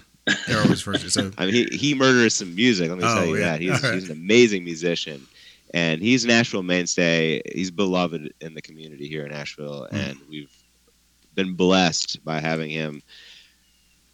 they're 0.47 0.61
always 0.61 0.81
first. 0.81 1.09
So 1.11 1.31
I 1.37 1.45
mean, 1.45 1.53
he 1.53 1.77
he 1.77 1.93
murders 1.93 2.33
some 2.33 2.55
music. 2.55 2.89
Let 2.89 2.97
me 2.97 3.03
oh, 3.05 3.15
tell 3.15 3.25
you 3.25 3.37
yeah. 3.37 3.51
that 3.51 3.61
he's, 3.61 3.83
right. 3.83 3.93
he's 3.93 4.09
an 4.09 4.17
amazing 4.17 4.63
musician. 4.63 5.25
And 5.73 6.01
he's 6.01 6.23
an 6.23 6.29
Asheville 6.31 6.63
mainstay. 6.63 7.41
He's 7.53 7.71
beloved 7.71 8.33
in 8.39 8.53
the 8.53 8.61
community 8.61 9.09
here 9.09 9.25
in 9.25 9.33
Asheville, 9.33 9.85
mm. 9.91 9.97
and 9.97 10.17
we've 10.29 10.55
been 11.35 11.55
blessed 11.55 12.23
by 12.23 12.39
having 12.39 12.69
him 12.69 13.01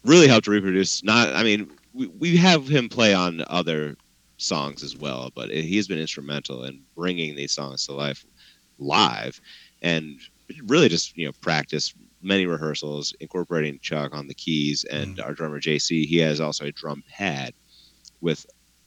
really 0.04 0.28
helped 0.28 0.46
reproduce. 0.46 1.02
Not, 1.02 1.34
I 1.34 1.42
mean, 1.42 1.70
we, 1.92 2.06
we 2.08 2.36
have 2.36 2.68
him 2.68 2.88
play 2.88 3.14
on 3.14 3.44
other 3.48 3.96
songs 4.36 4.82
as 4.82 4.96
well, 4.96 5.30
but 5.34 5.50
he's 5.50 5.88
been 5.88 5.98
instrumental 5.98 6.64
in 6.64 6.82
bringing 6.94 7.34
these 7.34 7.52
songs 7.52 7.86
to 7.86 7.92
life 7.92 8.24
live, 8.78 9.40
and 9.82 10.18
really 10.66 10.88
just 10.88 11.16
you 11.16 11.26
know 11.26 11.32
practice 11.40 11.94
many 12.22 12.46
rehearsals, 12.46 13.14
incorporating 13.20 13.78
Chuck 13.80 14.14
on 14.14 14.26
the 14.26 14.34
keys 14.34 14.84
and 14.90 15.16
mm. 15.16 15.24
our 15.24 15.32
drummer 15.32 15.60
JC. 15.60 16.06
He 16.06 16.18
has 16.18 16.40
also 16.40 16.66
a 16.66 16.72
drum 16.72 17.02
pad 17.08 17.54
with 18.20 18.46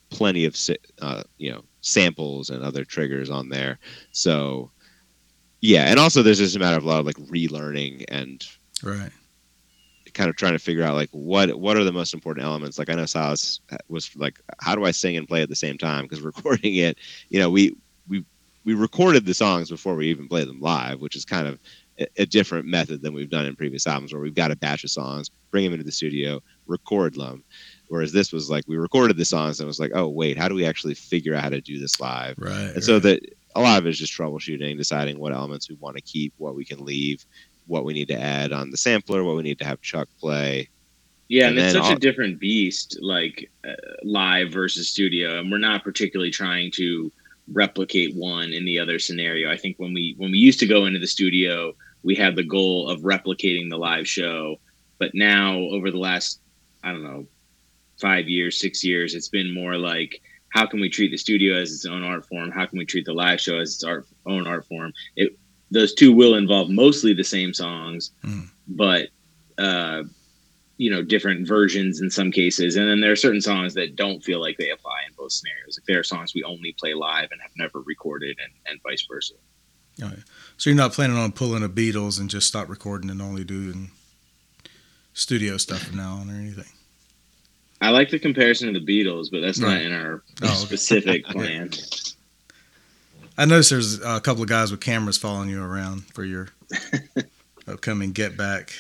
plenty 0.10 0.46
of 0.46 0.58
uh, 1.02 1.24
you 1.38 1.52
know 1.52 1.62
samples 1.82 2.50
and 2.50 2.64
other 2.64 2.84
triggers 2.84 3.30
on 3.30 3.50
there. 3.50 3.80
So 4.12 4.72
yeah, 5.62 5.84
and 5.86 6.00
also 6.00 6.22
there's 6.22 6.40
just 6.40 6.56
a 6.56 6.60
matter 6.60 6.78
of 6.78 6.84
a 6.84 6.88
lot 6.88 7.00
of 7.00 7.06
like 7.06 7.18
relearning 7.18 8.06
and 8.10 8.46
right 8.84 9.12
kind 10.18 10.30
of 10.30 10.36
trying 10.36 10.54
to 10.54 10.60
figure 10.60 10.84
out 10.84 10.96
like 10.96 11.10
what 11.12 11.54
what 11.60 11.78
are 11.78 11.84
the 11.84 11.92
most 11.92 12.14
important 12.14 12.46
elements. 12.46 12.80
Like 12.80 12.90
I 12.90 12.96
know 12.96 13.06
Silas 13.06 13.62
was 13.88 14.14
like, 14.16 14.40
how 14.60 14.76
do 14.76 14.84
I 14.84 14.92
sing 14.92 15.16
and 15.16 15.28
play 15.28 15.44
at 15.44 15.50
the 15.50 15.56
same 15.56 15.78
time? 15.78 16.04
Because 16.04 16.22
recording 16.34 16.76
it, 16.76 16.98
you 17.30 17.40
know, 17.40 17.50
we 17.50 17.78
we 18.10 18.26
we 18.66 18.74
recorded 18.74 19.26
the 19.26 19.34
songs 19.34 19.70
before 19.70 19.96
we 19.96 20.08
even 20.08 20.28
played 20.28 20.48
them 20.48 20.60
live, 20.60 21.00
which 21.00 21.16
is 21.16 21.24
kind 21.24 21.48
of 21.48 21.60
a, 22.00 22.08
a 22.18 22.26
different 22.26 22.66
method 22.66 23.02
than 23.02 23.14
we've 23.14 23.30
done 23.30 23.46
in 23.46 23.56
previous 23.56 23.86
albums, 23.86 24.12
where 24.12 24.22
we've 24.22 24.34
got 24.34 24.52
a 24.52 24.56
batch 24.56 24.84
of 24.84 24.90
songs, 24.90 25.30
bring 25.52 25.64
them 25.64 25.74
into 25.74 25.86
the 25.86 25.92
studio, 25.92 26.42
record 26.66 27.14
them. 27.14 27.44
Whereas 27.88 28.12
this 28.12 28.34
was 28.34 28.50
like 28.50 28.66
we 28.68 28.76
recorded 28.76 29.18
the 29.18 29.24
songs 29.24 29.60
and 29.60 29.66
it 29.66 29.68
was 29.68 29.80
like, 29.80 29.92
oh 29.94 30.08
wait, 30.08 30.38
how 30.38 30.50
do 30.50 30.56
we 30.56 30.66
actually 30.66 30.96
figure 30.96 31.36
out 31.36 31.44
how 31.44 31.50
to 31.50 31.62
do 31.62 31.80
this 31.80 32.02
live? 32.02 32.36
Right. 32.40 32.52
And 32.52 32.76
right. 32.76 32.84
so 32.84 33.00
that 33.00 33.22
a 33.56 33.62
lot 33.62 33.80
of 33.80 33.86
it 33.86 33.90
is 33.90 34.00
just 34.00 34.14
troubleshooting, 34.14 34.78
deciding 34.78 35.20
what 35.20 35.34
elements 35.34 35.70
we 35.70 35.76
want 35.76 35.96
to 35.96 36.02
keep, 36.02 36.34
what 36.38 36.56
we 36.56 36.66
can 36.66 36.84
leave, 36.84 37.26
what 37.68 37.86
we 37.86 37.94
need 37.94 38.08
to 38.08 38.20
add 38.20 38.52
on 38.52 38.72
the 38.72 38.78
sampler, 38.78 39.24
what 39.24 39.36
we 39.36 39.44
need 39.44 39.60
to 39.60 39.66
have 39.66 39.82
Chuck 39.82 40.08
play. 40.20 40.70
Yeah, 41.28 41.48
And 41.50 41.58
and, 41.58 41.66
it's 41.66 41.74
such 41.74 41.84
all- 41.84 41.98
a 41.98 42.00
different 42.00 42.40
beast, 42.40 42.98
like 43.02 43.50
uh, 43.68 43.74
live 44.04 44.52
versus 44.52 44.90
studio, 44.90 45.40
and 45.40 45.52
we're 45.52 45.58
not 45.58 45.84
particularly 45.84 46.32
trying 46.32 46.72
to 46.72 47.12
replicate 47.54 48.16
one 48.16 48.52
in 48.54 48.66
the 48.66 48.80
other 48.80 49.00
scenario. 49.00 49.52
I 49.52 49.58
think 49.58 49.78
when 49.78 49.94
we 49.94 50.16
when 50.18 50.32
we 50.32 50.38
used 50.38 50.60
to 50.60 50.66
go 50.68 50.86
into 50.86 51.00
the 51.00 51.08
studio, 51.08 51.74
we 52.04 52.16
had 52.16 52.36
the 52.36 52.44
goal 52.44 52.90
of 52.90 53.02
replicating 53.02 53.70
the 53.70 53.78
live 53.78 54.08
show, 54.08 54.56
but 55.00 55.12
now 55.14 55.58
over 55.58 55.92
the 55.92 55.98
last 56.00 56.40
I 56.84 56.92
don't 56.94 57.04
know 57.04 57.28
five 58.00 58.30
years, 58.30 58.60
six 58.60 58.84
years, 58.84 59.14
it's 59.16 59.28
been 59.30 59.54
more 59.54 59.78
like 59.78 60.22
how 60.50 60.66
can 60.66 60.80
we 60.80 60.90
treat 60.90 61.12
the 61.12 61.18
studio 61.18 61.56
as 61.56 61.72
its 61.74 61.86
own 61.86 62.04
art 62.04 62.26
form? 62.26 62.52
How 62.52 62.66
can 62.66 62.80
we 62.80 62.86
treat 62.86 63.06
the 63.06 63.14
live 63.14 63.42
show 63.42 63.60
as 63.60 63.76
its 63.76 63.84
art, 63.84 64.08
own 64.26 64.48
art 64.48 64.66
form? 64.68 64.94
It 65.18 65.38
those 65.72 65.94
two 65.94 66.12
will 66.14 66.36
involve 66.36 66.70
mostly 66.70 67.14
the 67.14 67.24
same 67.24 67.54
songs, 67.54 68.12
Mm. 68.24 68.48
but 68.68 69.10
uh, 69.58 70.04
you 70.78 70.92
know 70.92 71.02
different 71.02 71.48
versions 71.48 72.02
in 72.02 72.12
some 72.12 72.32
cases 72.32 72.76
and 72.76 72.88
then 72.88 73.02
there 73.02 73.12
are 73.12 73.16
certain 73.16 73.42
songs 73.42 73.74
that 73.74 73.96
don't 73.96 74.24
feel 74.24 74.40
like 74.40 74.56
they 74.60 74.70
apply 74.70 75.00
in 75.08 75.14
both 75.18 75.32
scenarios 75.32 75.76
like 75.80 75.86
there 75.88 75.98
are 76.00 76.04
songs 76.04 76.36
we 76.36 76.44
only 76.44 76.72
play 76.80 76.94
live 76.94 77.30
and 77.32 77.42
have 77.42 77.50
never 77.58 77.82
recorded 77.82 78.38
and, 78.44 78.54
and 78.68 78.80
vice 78.84 79.04
versa 79.12 79.34
Oh, 80.00 80.10
yeah. 80.10 80.22
So 80.58 80.70
you're 80.70 80.78
not 80.78 80.94
planning 80.94 81.18
on 81.18 81.32
pulling 81.32 81.64
a 81.64 81.70
Beatles 81.70 82.20
and 82.20 82.30
just 82.30 82.46
stop 82.48 82.70
recording 82.70 83.10
and 83.10 83.20
only 83.20 83.44
doing 83.44 83.90
studio 85.14 85.58
stuff 85.58 85.80
from 85.82 85.98
now 85.98 86.18
on 86.18 86.30
or 86.30 86.36
anything? 86.36 86.72
i 87.82 87.90
like 87.90 88.12
the 88.12 88.20
comparison 88.20 88.72
to 88.72 88.80
the 88.80 88.86
beatles 88.86 89.30
but 89.32 89.42
that's 89.42 89.58
not 89.60 89.82
in 89.82 89.92
our 89.92 90.22
Oh, 90.44 90.46
okay. 90.46 90.54
specific 90.54 91.26
plan 91.36 91.72
I 93.38 93.46
noticed 93.46 93.70
there's 93.70 94.02
a 94.02 94.20
couple 94.20 94.42
of 94.44 94.50
guys 94.50 94.72
with 94.72 94.82
cameras 94.82 95.18
following 95.18 95.50
you 95.50 95.64
around 95.64 96.06
for 96.14 96.24
your 96.26 96.50
upcoming 97.68 98.12
Get 98.12 98.36
Back. 98.38 98.74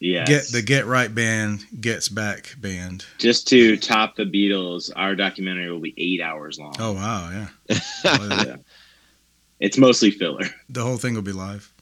yeah 0.00 0.24
Get 0.24 0.44
the 0.52 0.62
Get 0.62 0.86
Right 0.86 1.12
band 1.14 1.64
gets 1.80 2.08
back 2.08 2.54
band. 2.58 3.06
just 3.18 3.48
to 3.48 3.76
top 3.76 4.16
the 4.16 4.24
beatles 4.24 4.90
our 4.96 5.14
documentary 5.14 5.70
will 5.70 5.80
be 5.80 5.94
eight 5.96 6.20
hours 6.20 6.58
long 6.58 6.74
Oh 6.78 6.92
wow, 6.92 7.30
yeah. 7.30 7.78
Yeah. 8.04 8.56
it's 9.60 9.78
mostly 9.78 10.10
filler 10.10 10.46
the 10.68 10.82
whole 10.82 10.96
thing 10.98 11.14
will 11.14 11.22
be 11.22 11.32
live. 11.32 11.72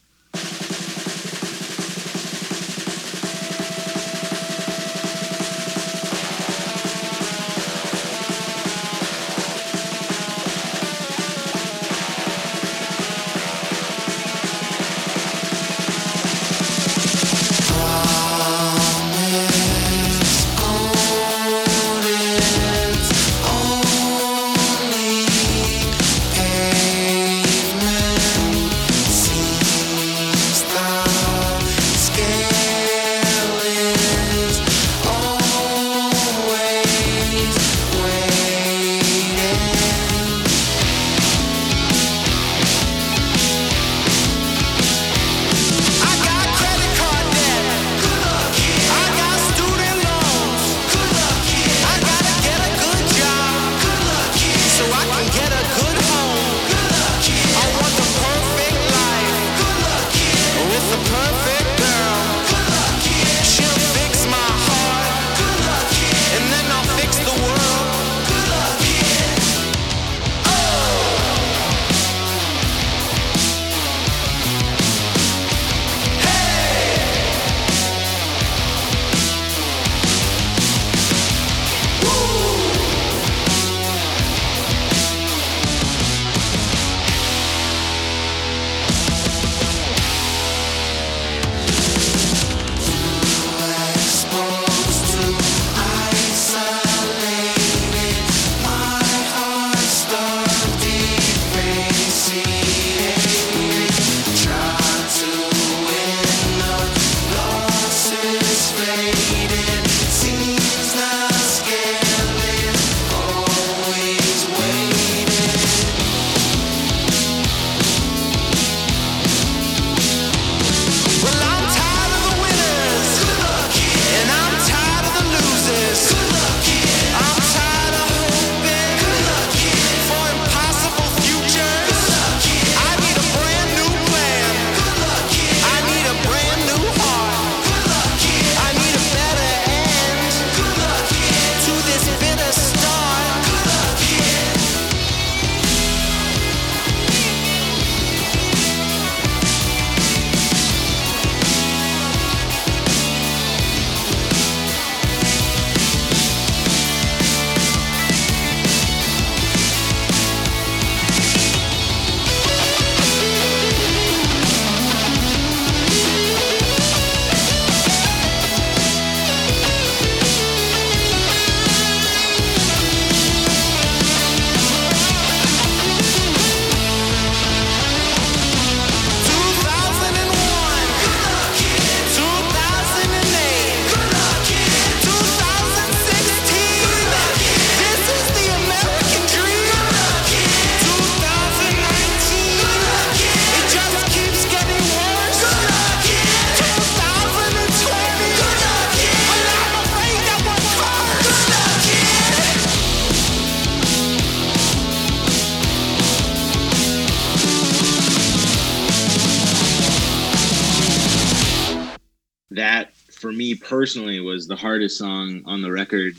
For 213.22 213.32
me 213.32 213.54
personally 213.54 214.18
was 214.18 214.48
the 214.48 214.56
hardest 214.56 214.98
song 214.98 215.42
on 215.46 215.62
the 215.62 215.70
record 215.70 216.14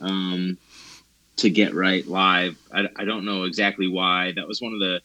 um, 0.00 0.56
to 1.36 1.50
get 1.50 1.74
right 1.74 2.06
live. 2.06 2.56
I, 2.72 2.88
I 2.94 3.04
don't 3.04 3.24
know 3.24 3.42
exactly 3.42 3.88
why. 3.88 4.32
That 4.36 4.46
was 4.46 4.62
one 4.62 4.72
of 4.72 4.78
the 4.78 5.00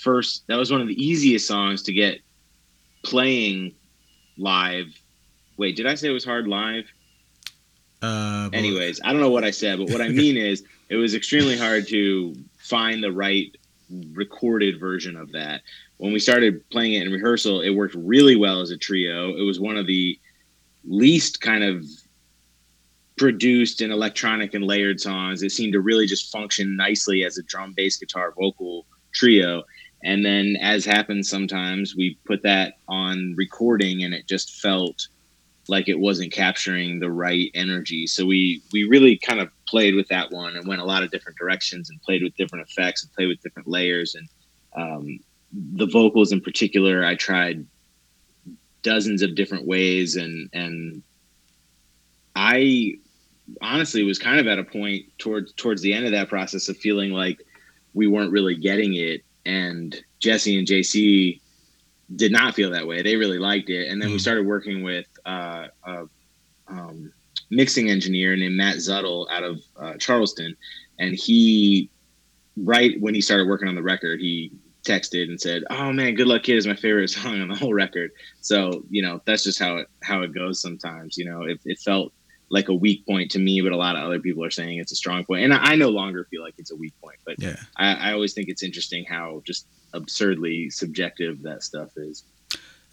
first. 0.00 0.44
That 0.48 0.58
was 0.58 0.72
one 0.72 0.80
of 0.80 0.88
the 0.88 1.00
easiest 1.00 1.46
songs 1.46 1.84
to 1.84 1.92
get 1.92 2.18
playing 3.04 3.72
live. 4.36 4.88
Wait, 5.58 5.76
did 5.76 5.86
I 5.86 5.94
say 5.94 6.08
it 6.08 6.12
was 6.12 6.24
hard 6.24 6.48
live? 6.48 6.90
Uh, 8.02 8.48
but- 8.50 8.58
Anyways, 8.58 9.00
I 9.04 9.12
don't 9.12 9.20
know 9.20 9.30
what 9.30 9.44
I 9.44 9.52
said, 9.52 9.78
but 9.78 9.90
what 9.90 10.00
I 10.00 10.08
mean 10.08 10.36
is 10.36 10.64
it 10.88 10.96
was 10.96 11.14
extremely 11.14 11.56
hard 11.56 11.86
to 11.88 12.34
find 12.58 13.02
the 13.02 13.12
right 13.12 13.56
recorded 14.12 14.80
version 14.80 15.16
of 15.16 15.30
that. 15.32 15.62
When 15.98 16.12
we 16.12 16.18
started 16.18 16.68
playing 16.70 16.94
it 16.94 17.06
in 17.06 17.12
rehearsal, 17.12 17.60
it 17.60 17.70
worked 17.70 17.94
really 17.94 18.34
well 18.34 18.60
as 18.60 18.72
a 18.72 18.76
trio. 18.76 19.36
It 19.36 19.42
was 19.42 19.60
one 19.60 19.76
of 19.76 19.86
the 19.86 20.18
least 20.84 21.40
kind 21.40 21.64
of 21.64 21.84
produced 23.16 23.80
and 23.80 23.92
electronic 23.92 24.54
and 24.54 24.64
layered 24.64 25.00
songs. 25.00 25.42
It 25.42 25.52
seemed 25.52 25.72
to 25.74 25.80
really 25.80 26.06
just 26.06 26.32
function 26.32 26.76
nicely 26.76 27.24
as 27.24 27.38
a 27.38 27.42
drum, 27.42 27.72
bass, 27.76 27.98
guitar, 27.98 28.32
vocal 28.36 28.86
trio. 29.12 29.62
And 30.04 30.24
then, 30.24 30.56
as 30.60 30.84
happens 30.84 31.28
sometimes, 31.28 31.94
we 31.94 32.18
put 32.24 32.42
that 32.42 32.74
on 32.88 33.34
recording, 33.36 34.02
and 34.02 34.12
it 34.12 34.26
just 34.26 34.60
felt 34.60 35.06
like 35.68 35.88
it 35.88 35.98
wasn't 35.98 36.32
capturing 36.32 36.98
the 36.98 37.10
right 37.10 37.50
energy. 37.54 38.06
So 38.08 38.26
we 38.26 38.62
we 38.72 38.84
really 38.84 39.16
kind 39.16 39.40
of 39.40 39.48
played 39.68 39.94
with 39.94 40.08
that 40.08 40.32
one 40.32 40.56
and 40.56 40.66
went 40.66 40.80
a 40.80 40.84
lot 40.84 41.04
of 41.04 41.10
different 41.12 41.38
directions 41.38 41.88
and 41.88 42.02
played 42.02 42.22
with 42.22 42.36
different 42.36 42.68
effects 42.68 43.04
and 43.04 43.12
played 43.12 43.28
with 43.28 43.40
different 43.42 43.68
layers 43.68 44.16
and 44.16 44.28
um, 44.74 45.20
the 45.52 45.86
vocals 45.86 46.32
in 46.32 46.40
particular. 46.40 47.04
I 47.04 47.14
tried 47.14 47.64
dozens 48.82 49.22
of 49.22 49.34
different 49.34 49.66
ways 49.66 50.16
and 50.16 50.48
and 50.52 51.02
I 52.34 52.94
honestly 53.60 54.02
was 54.02 54.18
kind 54.18 54.40
of 54.40 54.46
at 54.46 54.58
a 54.58 54.64
point 54.64 55.04
towards 55.18 55.52
towards 55.54 55.82
the 55.82 55.92
end 55.92 56.06
of 56.06 56.12
that 56.12 56.28
process 56.28 56.68
of 56.68 56.76
feeling 56.78 57.12
like 57.12 57.40
we 57.94 58.06
weren't 58.06 58.32
really 58.32 58.56
getting 58.56 58.94
it 58.94 59.22
and 59.44 59.94
Jesse 60.20 60.56
and 60.58 60.66
JC 60.66 61.40
did 62.16 62.32
not 62.32 62.54
feel 62.54 62.70
that 62.70 62.86
way. 62.86 63.02
They 63.02 63.16
really 63.16 63.38
liked 63.38 63.70
it, 63.70 63.88
and 63.88 64.00
then 64.00 64.10
we 64.10 64.16
Mm. 64.16 64.20
started 64.20 64.46
working 64.46 64.82
with 64.82 65.06
uh, 65.24 65.66
a 65.84 66.04
um, 66.68 67.12
mixing 67.50 67.90
engineer 67.90 68.36
named 68.36 68.54
Matt 68.56 68.76
Zuttle 68.76 69.26
out 69.30 69.42
of 69.42 69.62
uh, 69.76 69.94
Charleston, 69.98 70.56
and 70.98 71.14
he, 71.14 71.90
right 72.56 73.00
when 73.00 73.14
he 73.14 73.20
started 73.20 73.48
working 73.48 73.68
on 73.68 73.74
the 73.74 73.82
record, 73.82 74.20
he 74.20 74.52
texted 74.84 75.24
and 75.28 75.40
said, 75.40 75.62
"Oh 75.70 75.92
man, 75.92 76.14
Good 76.14 76.26
Luck 76.26 76.42
Kid 76.42 76.56
is 76.56 76.66
my 76.66 76.74
favorite 76.76 77.08
song 77.10 77.40
on 77.40 77.48
the 77.48 77.54
whole 77.56 77.72
record." 77.74 78.10
So 78.40 78.84
you 78.90 79.02
know 79.02 79.20
that's 79.24 79.44
just 79.44 79.58
how 79.58 79.76
it 79.76 79.88
how 80.02 80.22
it 80.22 80.34
goes 80.34 80.60
sometimes. 80.60 81.16
You 81.18 81.24
know, 81.26 81.42
it, 81.42 81.60
it 81.64 81.78
felt 81.78 82.12
like 82.50 82.68
a 82.68 82.74
weak 82.74 83.06
point 83.06 83.30
to 83.30 83.38
me, 83.38 83.62
but 83.62 83.72
a 83.72 83.76
lot 83.76 83.96
of 83.96 84.02
other 84.04 84.20
people 84.20 84.44
are 84.44 84.50
saying 84.50 84.78
it's 84.78 84.92
a 84.92 84.96
strong 84.96 85.24
point, 85.24 85.42
and 85.44 85.54
I, 85.54 85.72
I 85.72 85.74
no 85.76 85.88
longer 85.88 86.26
feel 86.30 86.42
like 86.42 86.54
it's 86.58 86.70
a 86.70 86.76
weak 86.76 86.92
point. 87.02 87.16
But 87.24 87.36
yeah. 87.40 87.56
I, 87.76 87.94
I 87.94 88.12
always 88.12 88.34
think 88.34 88.48
it's 88.50 88.62
interesting 88.62 89.04
how 89.08 89.42
just 89.46 89.66
absurdly 89.94 90.68
subjective 90.70 91.42
that 91.42 91.62
stuff 91.62 91.90
is. 91.96 92.24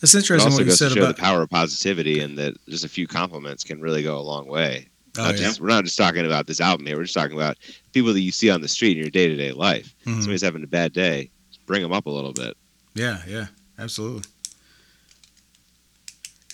It's 0.01 0.13
It 0.13 0.19
interesting 0.19 0.45
also 0.51 0.59
what 0.59 0.65
you 0.65 0.65
goes 0.67 0.79
said 0.79 0.89
to 0.89 0.95
show 0.95 1.01
about. 1.01 1.17
the 1.17 1.21
power 1.21 1.41
of 1.41 1.49
positivity 1.49 2.21
and 2.21 2.37
that 2.37 2.53
just 2.69 2.85
a 2.85 2.89
few 2.89 3.05
compliments 3.05 3.65
can 3.65 3.81
really 3.81 4.01
go 4.01 4.17
a 4.17 4.21
long 4.21 4.47
way. 4.47 4.87
Oh, 5.17 5.23
Not 5.23 5.31
yeah. 5.35 5.47
just, 5.47 5.59
We're 5.59 5.67
not 5.67 5.83
just 5.83 5.97
talking 5.97 6.25
about 6.25 6.47
this 6.47 6.61
album 6.61 6.85
here. 6.85 6.95
We're 6.95 7.03
just 7.03 7.15
talking 7.15 7.35
about 7.35 7.57
people 7.91 8.13
that 8.13 8.21
you 8.21 8.31
see 8.31 8.49
on 8.49 8.61
the 8.61 8.67
street 8.69 8.95
in 8.95 9.03
your 9.03 9.11
day 9.11 9.27
to 9.27 9.35
day 9.35 9.51
life. 9.51 9.93
Mhm. 10.05 10.19
Somebody's 10.19 10.41
having 10.41 10.63
a 10.63 10.67
bad 10.67 10.93
day, 10.93 11.23
just 11.23 11.33
bring 11.69 11.83
them 11.83 11.93
up 11.93 12.07
a 12.07 12.09
little 12.09 12.33
bit. 12.33 12.57
Yeah, 12.95 13.21
yeah, 13.27 13.45
absolutely. 13.77 14.23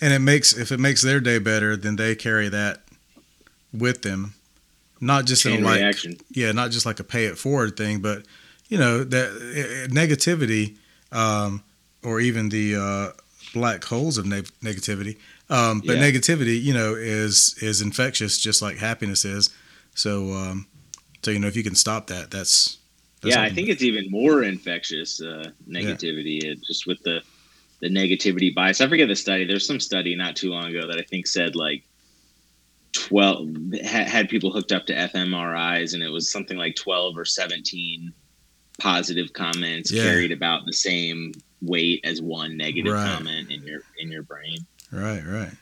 And 0.02 0.12
it 0.12 0.18
makes 0.18 0.52
if 0.56 0.70
it 0.72 0.78
makes 0.78 1.00
their 1.02 1.20
day 1.20 1.38
better, 1.38 1.74
then 1.76 1.96
they 1.96 2.14
carry 2.14 2.48
that 2.50 2.82
with 3.72 4.02
them, 4.02 4.34
not 5.00 5.24
just 5.24 5.46
in 5.46 5.52
Chain 5.52 5.62
a 5.62 5.64
like 5.66 5.80
reaction. 5.80 6.16
yeah, 6.30 6.52
not 6.52 6.70
just 6.70 6.84
like 6.84 7.00
a 7.00 7.04
pay 7.04 7.24
it 7.24 7.38
forward 7.38 7.76
thing, 7.76 8.00
but 8.00 8.26
you 8.68 8.76
know 8.78 9.02
that 9.04 9.28
uh, 9.30 9.88
negativity, 9.92 10.76
um, 11.12 11.62
or 12.04 12.20
even 12.20 12.50
the 12.50 12.76
uh, 12.76 13.12
black 13.54 13.84
holes 13.84 14.18
of 14.18 14.26
neg- 14.26 14.50
negativity. 14.62 15.16
Um, 15.48 15.80
but 15.80 15.96
Yeah. 15.96 16.10
negativity, 16.10 16.60
you 16.62 16.74
know, 16.74 16.94
is 16.94 17.56
is 17.62 17.80
infectious, 17.80 18.36
just 18.38 18.60
like 18.60 18.76
happiness 18.76 19.24
is. 19.24 19.48
So, 19.94 20.34
um, 20.34 20.66
so 21.22 21.30
you 21.30 21.38
know, 21.38 21.46
if 21.48 21.56
you 21.56 21.62
can 21.62 21.74
stop 21.74 22.08
that, 22.08 22.30
that's, 22.30 22.76
yeah, 23.26 23.42
I 23.42 23.50
think 23.50 23.68
it's 23.68 23.82
even 23.82 24.10
more 24.10 24.42
infectious 24.42 25.20
uh, 25.20 25.50
negativity, 25.68 26.42
it, 26.42 26.58
just 26.66 26.86
with 26.86 26.98
the 27.04 27.22
the 27.80 27.88
negativity 27.90 28.54
bias. 28.54 28.80
I 28.80 28.88
forget 28.88 29.08
the 29.08 29.16
study. 29.16 29.44
There's 29.44 29.66
some 29.66 29.80
study 29.80 30.16
not 30.16 30.34
too 30.36 30.50
long 30.50 30.66
ago 30.70 30.86
that 30.86 30.98
I 30.98 31.02
think 31.02 31.26
said 31.26 31.54
like 31.56 31.84
twelve 32.92 33.46
had, 33.84 34.08
had 34.08 34.28
people 34.28 34.50
hooked 34.50 34.72
up 34.72 34.86
to 34.86 34.94
fMRIs, 34.94 35.94
and 35.94 36.02
it 36.02 36.08
was 36.10 36.30
something 36.30 36.56
like 36.56 36.74
twelve 36.76 37.16
or 37.16 37.24
seventeen 37.24 38.12
positive 38.78 39.32
comments 39.32 39.90
Yeah. 39.90 40.02
carried 40.02 40.32
about 40.32 40.66
the 40.66 40.72
same 40.72 41.32
weight 41.62 42.00
as 42.04 42.20
one 42.20 42.56
negative 42.56 42.92
Right. 42.92 43.16
comment 43.16 43.50
in 43.50 43.62
your 43.62 43.80
in 43.98 44.10
your 44.10 44.22
brain. 44.22 44.58
Right, 44.92 45.24
right. 45.26 45.52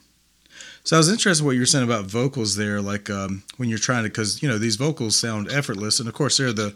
So 0.85 0.96
I 0.96 0.98
was 0.98 1.09
interested 1.09 1.42
in 1.42 1.46
what 1.46 1.53
you 1.55 1.61
were 1.61 1.66
saying 1.66 1.85
about 1.85 2.05
vocals 2.05 2.57
there, 2.57 2.81
like 2.83 3.09
um, 3.11 3.42
when 3.57 3.68
you're 3.68 3.79
trying 3.79 4.03
to, 4.05 4.09
because 4.11 4.42
you 4.42 4.48
know 4.48 4.59
these 4.59 4.77
vocals 4.77 5.16
sound 5.18 5.50
effortless, 5.50 5.98
and 5.98 6.09
of 6.09 6.14
course 6.14 6.37
they're 6.37 6.53
the 6.53 6.74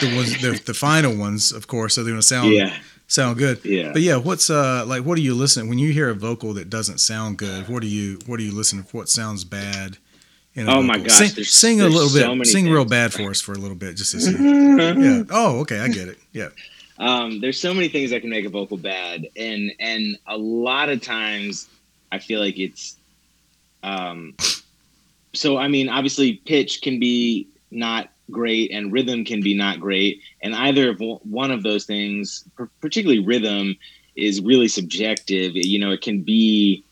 the 0.00 0.14
ones, 0.16 0.40
the, 0.40 0.60
the 0.64 0.74
final 0.74 1.16
ones, 1.16 1.52
of 1.52 1.66
course, 1.66 1.94
so 1.94 2.02
they're 2.02 2.12
gonna 2.12 2.22
sound 2.22 2.52
yeah, 2.52 2.76
sound 3.06 3.38
good. 3.38 3.64
yeah. 3.64 3.92
But 3.92 4.02
yeah, 4.02 4.16
what's 4.16 4.50
uh 4.50 4.84
like? 4.86 5.04
What 5.04 5.16
are 5.18 5.22
you 5.22 5.34
listening 5.34 5.68
when 5.68 5.78
you 5.78 5.92
hear 5.92 6.10
a 6.10 6.14
vocal 6.14 6.52
that 6.54 6.68
doesn't 6.70 6.98
sound 6.98 7.38
good? 7.38 7.68
What 7.68 7.82
do 7.82 7.88
you 7.88 8.18
what 8.26 8.40
are 8.40 8.42
you 8.42 8.52
listening 8.52 8.84
for? 8.84 8.98
What 8.98 9.08
sounds 9.08 9.44
bad? 9.44 9.98
in 10.54 10.66
a 10.68 10.74
Oh 10.74 10.82
my 10.82 10.94
vocal? 10.96 11.08
gosh, 11.08 11.18
Sing, 11.18 11.30
there's- 11.34 11.48
sing 11.50 11.80
a 11.82 11.88
little 11.88 12.08
so 12.08 12.34
bit. 12.34 12.46
Sing 12.46 12.70
real 12.70 12.86
bad 12.86 13.12
for 13.12 13.28
us 13.30 13.40
for 13.42 13.52
a 13.52 13.58
little 13.58 13.76
bit, 13.76 13.94
just 13.96 14.12
to 14.12 14.20
see. 14.20 14.32
yeah. 14.32 15.22
Oh, 15.30 15.60
okay, 15.60 15.80
I 15.80 15.88
get 15.88 16.08
it. 16.08 16.18
Yeah. 16.32 16.48
um, 16.98 17.40
there's 17.40 17.60
so 17.60 17.74
many 17.74 17.88
things 17.88 18.08
that 18.10 18.22
can 18.22 18.30
make 18.30 18.46
a 18.46 18.48
vocal 18.48 18.78
bad, 18.78 19.26
and 19.36 19.70
and 19.80 20.16
a 20.26 20.36
lot 20.36 20.88
of 20.88 21.02
times 21.02 21.68
I 22.10 22.18
feel 22.18 22.40
like 22.40 22.58
it's, 22.58 22.96
um, 23.82 24.34
so 25.34 25.58
I 25.58 25.68
mean, 25.68 25.88
obviously 25.90 26.34
pitch 26.46 26.80
can 26.82 26.98
be 26.98 27.48
not 27.70 28.08
great, 28.30 28.70
and 28.70 28.92
rhythm 28.92 29.24
can 29.24 29.40
be 29.40 29.54
not 29.54 29.80
great, 29.80 30.20
and 30.42 30.54
either 30.54 30.90
of 30.90 31.00
one 31.22 31.50
of 31.50 31.62
those 31.62 31.84
things, 31.84 32.44
par- 32.56 32.70
particularly 32.80 33.24
rhythm, 33.24 33.76
is 34.16 34.40
really 34.40 34.68
subjective. 34.68 35.52
You 35.54 35.78
know, 35.78 35.90
it 35.90 36.02
can 36.02 36.22
be 36.22 36.84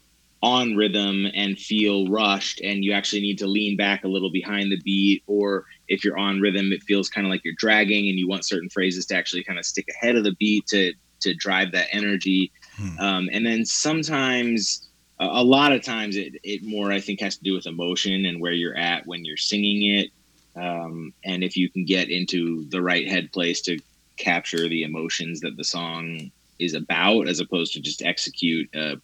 on 0.43 0.77
rhythm 0.77 1.27
and 1.35 1.59
feel 1.59 2.07
rushed, 2.09 2.61
and 2.61 2.85
you 2.85 2.93
actually 2.93 3.23
need 3.23 3.39
to 3.39 3.47
lean 3.47 3.77
back 3.77 4.05
a 4.05 4.09
little 4.09 4.31
behind 4.31 4.71
the 4.71 4.81
beat, 4.83 5.23
or 5.27 5.65
if 5.89 6.05
you're 6.05 6.19
on 6.19 6.41
rhythm, 6.41 6.73
it 6.73 6.83
feels 6.83 7.09
kind 7.09 7.27
of 7.27 7.31
like 7.31 7.43
you're 7.45 7.55
dragging, 7.57 8.09
and 8.09 8.19
you 8.19 8.29
want 8.29 8.45
certain 8.45 8.69
phrases 8.69 9.07
to 9.07 9.17
actually 9.17 9.43
kind 9.43 9.59
of 9.59 9.65
stick 9.65 9.89
ahead 9.89 10.17
of 10.17 10.25
the 10.25 10.35
beat 10.39 10.67
to 10.67 10.93
to 11.21 11.35
drive 11.35 11.73
that 11.73 11.89
energy. 11.93 12.53
Hmm. 12.77 12.99
Um, 12.99 13.29
and 13.33 13.47
then 13.47 13.65
sometimes, 13.65 14.89
a 15.19 15.25
a 15.25 15.45
lot 15.45 15.73
of 15.73 15.83
times, 15.83 16.17
it 16.17 16.35
it 16.43 16.63
more 16.63 16.93
I 16.93 17.01
think 17.01 17.21
has 17.21 17.39
to 17.39 17.43
do 17.43 17.55
with 17.55 17.67
emotion 17.67 18.27
and 18.27 18.41
where 18.41 18.53
you're 18.53 18.77
at 18.77 19.07
when 19.07 19.25
you're 19.25 19.39
singing 19.39 19.97
it, 19.99 20.11
um, 20.57 21.13
and 21.25 21.43
if 21.43 21.57
you 21.57 21.69
can 21.69 21.85
get 21.85 22.11
into 22.11 22.65
the 22.67 22.83
right 22.83 23.09
head 23.09 23.33
place 23.33 23.61
to 23.63 23.79
capture 24.17 24.69
the 24.69 24.85
emotions 24.85 25.41
that 25.41 25.57
the 25.57 25.65
song 25.65 26.31
is 26.59 26.75
about, 26.75 27.29
as 27.29 27.41
opposed 27.41 27.73
to 27.75 27.81
just 27.81 28.03
execute 28.03 28.69
a 28.75 28.97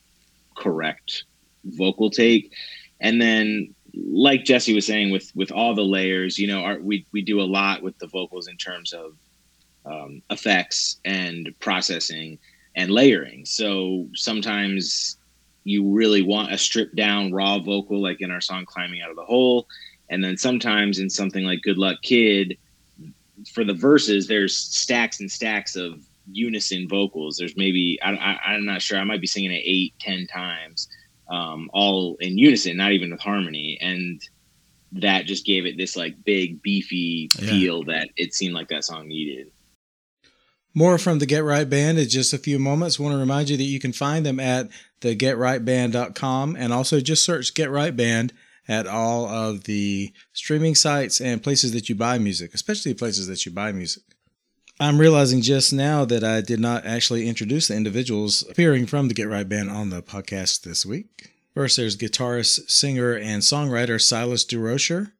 correct 0.57 1.25
vocal 1.65 2.11
take. 2.11 2.53
And 3.01 3.21
then, 3.21 3.75
like 3.95 4.45
Jesse 4.45 4.75
was 4.75 4.87
saying, 4.87 5.11
with 5.11 5.31
with 5.35 5.51
all 5.51 5.75
the 5.75 5.83
layers, 5.83 6.39
you 6.39 6.47
know, 6.47 6.61
our, 6.61 6.79
we 6.79 7.07
we 7.13 7.23
do 7.23 7.41
a 7.41 7.43
lot 7.43 7.83
with 7.83 7.99
the 7.99 8.07
vocals 8.07 8.47
in 8.47 8.57
terms 8.57 8.93
of 8.93 9.17
um, 9.85 10.23
effects 10.31 10.99
and 11.05 11.53
processing 11.61 12.39
and 12.77 12.91
layering. 12.91 13.45
So 13.47 14.09
sometimes 14.15 15.17
you 15.65 15.91
really 15.91 16.23
want 16.23 16.53
a 16.53 16.59
stripped 16.59 16.95
down 16.95 17.33
raw 17.33 17.59
vocal, 17.59 18.01
like 18.01 18.21
in 18.21 18.31
our 18.31 18.41
song 18.41 18.65
"Climbing 18.67 19.03
Out 19.03 19.11
of 19.11 19.17
the 19.17 19.25
Hole," 19.25 19.67
and 20.11 20.23
then 20.23 20.37
sometimes 20.37 20.99
in 20.99 21.09
something 21.09 21.45
like 21.45 21.63
"Good 21.63 21.79
Luck 21.79 22.03
Kid," 22.03 22.59
for 23.55 23.65
the 23.65 23.73
verses, 23.75 24.27
there's 24.27 24.55
stacks 24.55 25.21
and 25.21 25.31
stacks 25.31 25.77
of 25.77 26.05
unison 26.31 26.87
vocals. 26.89 27.37
There's 27.39 27.57
maybe 27.57 27.99
I, 28.03 28.13
I, 28.13 28.53
I'm 28.53 28.67
not 28.67 28.83
sure. 28.83 28.99
I 28.99 29.05
might 29.05 29.21
be 29.23 29.27
singing 29.27 29.53
it 29.53 29.63
eight, 29.65 29.95
ten 29.99 30.27
times, 30.27 30.89
um, 31.31 31.71
all 31.73 32.17
in 32.21 32.37
unison, 32.37 32.77
not 32.77 32.93
even 32.93 33.11
with 33.11 33.21
harmony, 33.21 33.79
and 33.81 34.21
that 34.93 35.25
just 35.27 35.47
gave 35.47 35.67
it 35.67 35.77
this 35.79 35.97
like 35.97 36.23
big 36.25 36.61
beefy 36.63 37.31
Yeah. 37.39 37.51
feel 37.51 37.85
that 37.85 38.09
it 38.17 38.35
seemed 38.35 38.55
like 38.55 38.69
that 38.69 38.85
song 38.85 39.07
needed. 39.09 39.53
More 40.75 40.99
from 40.99 41.19
the 41.19 41.27
Get 41.27 41.43
Right 41.45 41.69
Band 41.69 41.99
in 41.99 42.09
just 42.09 42.33
a 42.33 42.39
few 42.39 42.59
moments. 42.59 42.99
want 42.99 43.13
to 43.13 43.19
remind 43.19 43.49
you 43.51 43.57
that 43.57 43.63
you 43.65 43.81
can 43.81 43.93
find 43.93 44.25
them 44.25 44.39
at 44.39 44.69
thegetrightband.com 45.01 46.57
and 46.57 46.73
also 46.73 47.01
just 47.01 47.25
search 47.25 47.55
Get 47.55 47.71
Right 47.71 47.97
Band 47.97 48.33
at 48.71 48.87
all 48.87 49.27
of 49.27 49.65
the 49.65 50.13
streaming 50.33 50.77
sites 50.77 51.21
and 51.21 51.43
places 51.43 51.73
that 51.73 51.89
you 51.89 51.97
buy 51.97 52.19
music, 52.19 52.55
especially 52.55 52.95
places 52.95 53.27
that 53.27 53.45
you 53.45 53.51
buy 53.51 53.73
music. 53.73 54.05
I'm 54.79 55.01
realizing 55.01 55.43
just 55.43 55.73
now 55.73 56.05
that 56.05 56.23
I 56.23 56.41
did 56.41 56.61
not 56.61 56.87
actually 56.87 57.29
introduce 57.29 57.67
the 57.67 57.77
individuals 57.77 58.49
appearing 58.49 58.87
from 58.87 59.09
the 59.09 59.15
Get 59.15 59.29
Right 59.29 59.47
Band 59.47 59.71
on 59.71 59.91
the 59.91 60.03
podcast 60.03 60.63
this 60.63 60.87
week. 60.87 61.33
First, 61.53 61.77
there's 61.77 61.97
guitarist, 61.97 62.71
singer, 62.71 63.15
and 63.15 63.43
songwriter 63.43 64.01
Silas 64.01 64.45
Durocher 64.45 65.11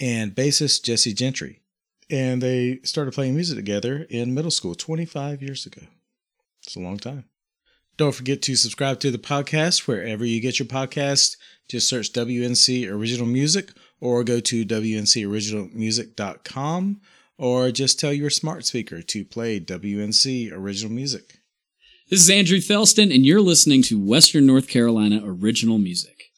and 0.00 0.34
bassist 0.34 0.82
Jesse 0.82 1.14
Gentry. 1.14 1.60
And 2.10 2.42
they 2.42 2.80
started 2.82 3.14
playing 3.14 3.36
music 3.36 3.56
together 3.56 4.04
in 4.10 4.34
middle 4.34 4.50
school 4.50 4.74
25 4.74 5.42
years 5.42 5.64
ago. 5.64 5.82
It's 6.64 6.74
a 6.74 6.80
long 6.80 6.98
time. 6.98 7.26
Don't 7.96 8.14
forget 8.14 8.42
to 8.42 8.56
subscribe 8.56 9.00
to 9.00 9.10
the 9.10 9.16
podcast 9.16 9.88
wherever 9.88 10.22
you 10.24 10.38
get 10.40 10.58
your 10.58 10.68
podcast. 10.68 11.36
Just 11.66 11.88
search 11.88 12.12
WNC 12.12 12.90
Original 12.90 13.26
Music 13.26 13.72
or 14.00 14.22
go 14.22 14.38
to 14.38 14.66
WNCOriginalmusic.com 14.66 17.00
or 17.38 17.70
just 17.70 17.98
tell 17.98 18.12
your 18.12 18.28
smart 18.28 18.66
speaker 18.66 19.00
to 19.00 19.24
play 19.24 19.58
WNC 19.58 20.52
Original 20.52 20.92
Music. 20.92 21.38
This 22.10 22.20
is 22.20 22.28
Andrew 22.30 22.58
Thelston, 22.58 23.10
and 23.12 23.24
you're 23.26 23.40
listening 23.40 23.82
to 23.84 23.98
Western 23.98 24.44
North 24.46 24.68
Carolina 24.68 25.22
Original 25.24 25.78
Music. 25.78 26.30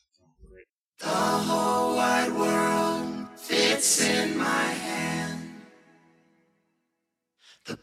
The 1.00 1.08
whole 1.08 1.96
wide 1.96 2.32
world 2.32 3.28
fits 3.36 4.00
in 4.02 4.38
my 4.38 4.44
hand. 4.44 5.40
The 7.66 7.76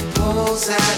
It 0.00 0.14
pulls 0.14 0.70
at 0.70 0.93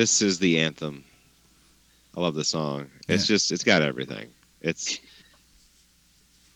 This 0.00 0.22
is 0.22 0.38
the 0.38 0.58
anthem. 0.58 1.04
I 2.16 2.20
love 2.22 2.34
the 2.34 2.42
song. 2.42 2.88
It's 3.06 3.28
Yeah. 3.28 3.34
just 3.34 3.52
it's 3.52 3.62
got 3.62 3.82
everything. 3.82 4.30
It's 4.62 4.98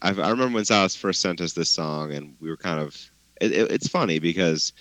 I, 0.00 0.08
I 0.12 0.30
remember 0.30 0.54
when 0.54 0.64
Silas 0.64 0.96
first 0.96 1.20
sent 1.20 1.42
us 1.42 1.52
this 1.52 1.68
song, 1.68 2.14
and 2.14 2.34
we 2.40 2.48
were 2.48 2.56
kind 2.56 2.80
of. 2.80 2.96
It, 3.42 3.52
it, 3.52 3.70
it's 3.70 3.86
funny 3.86 4.18
because 4.18 4.72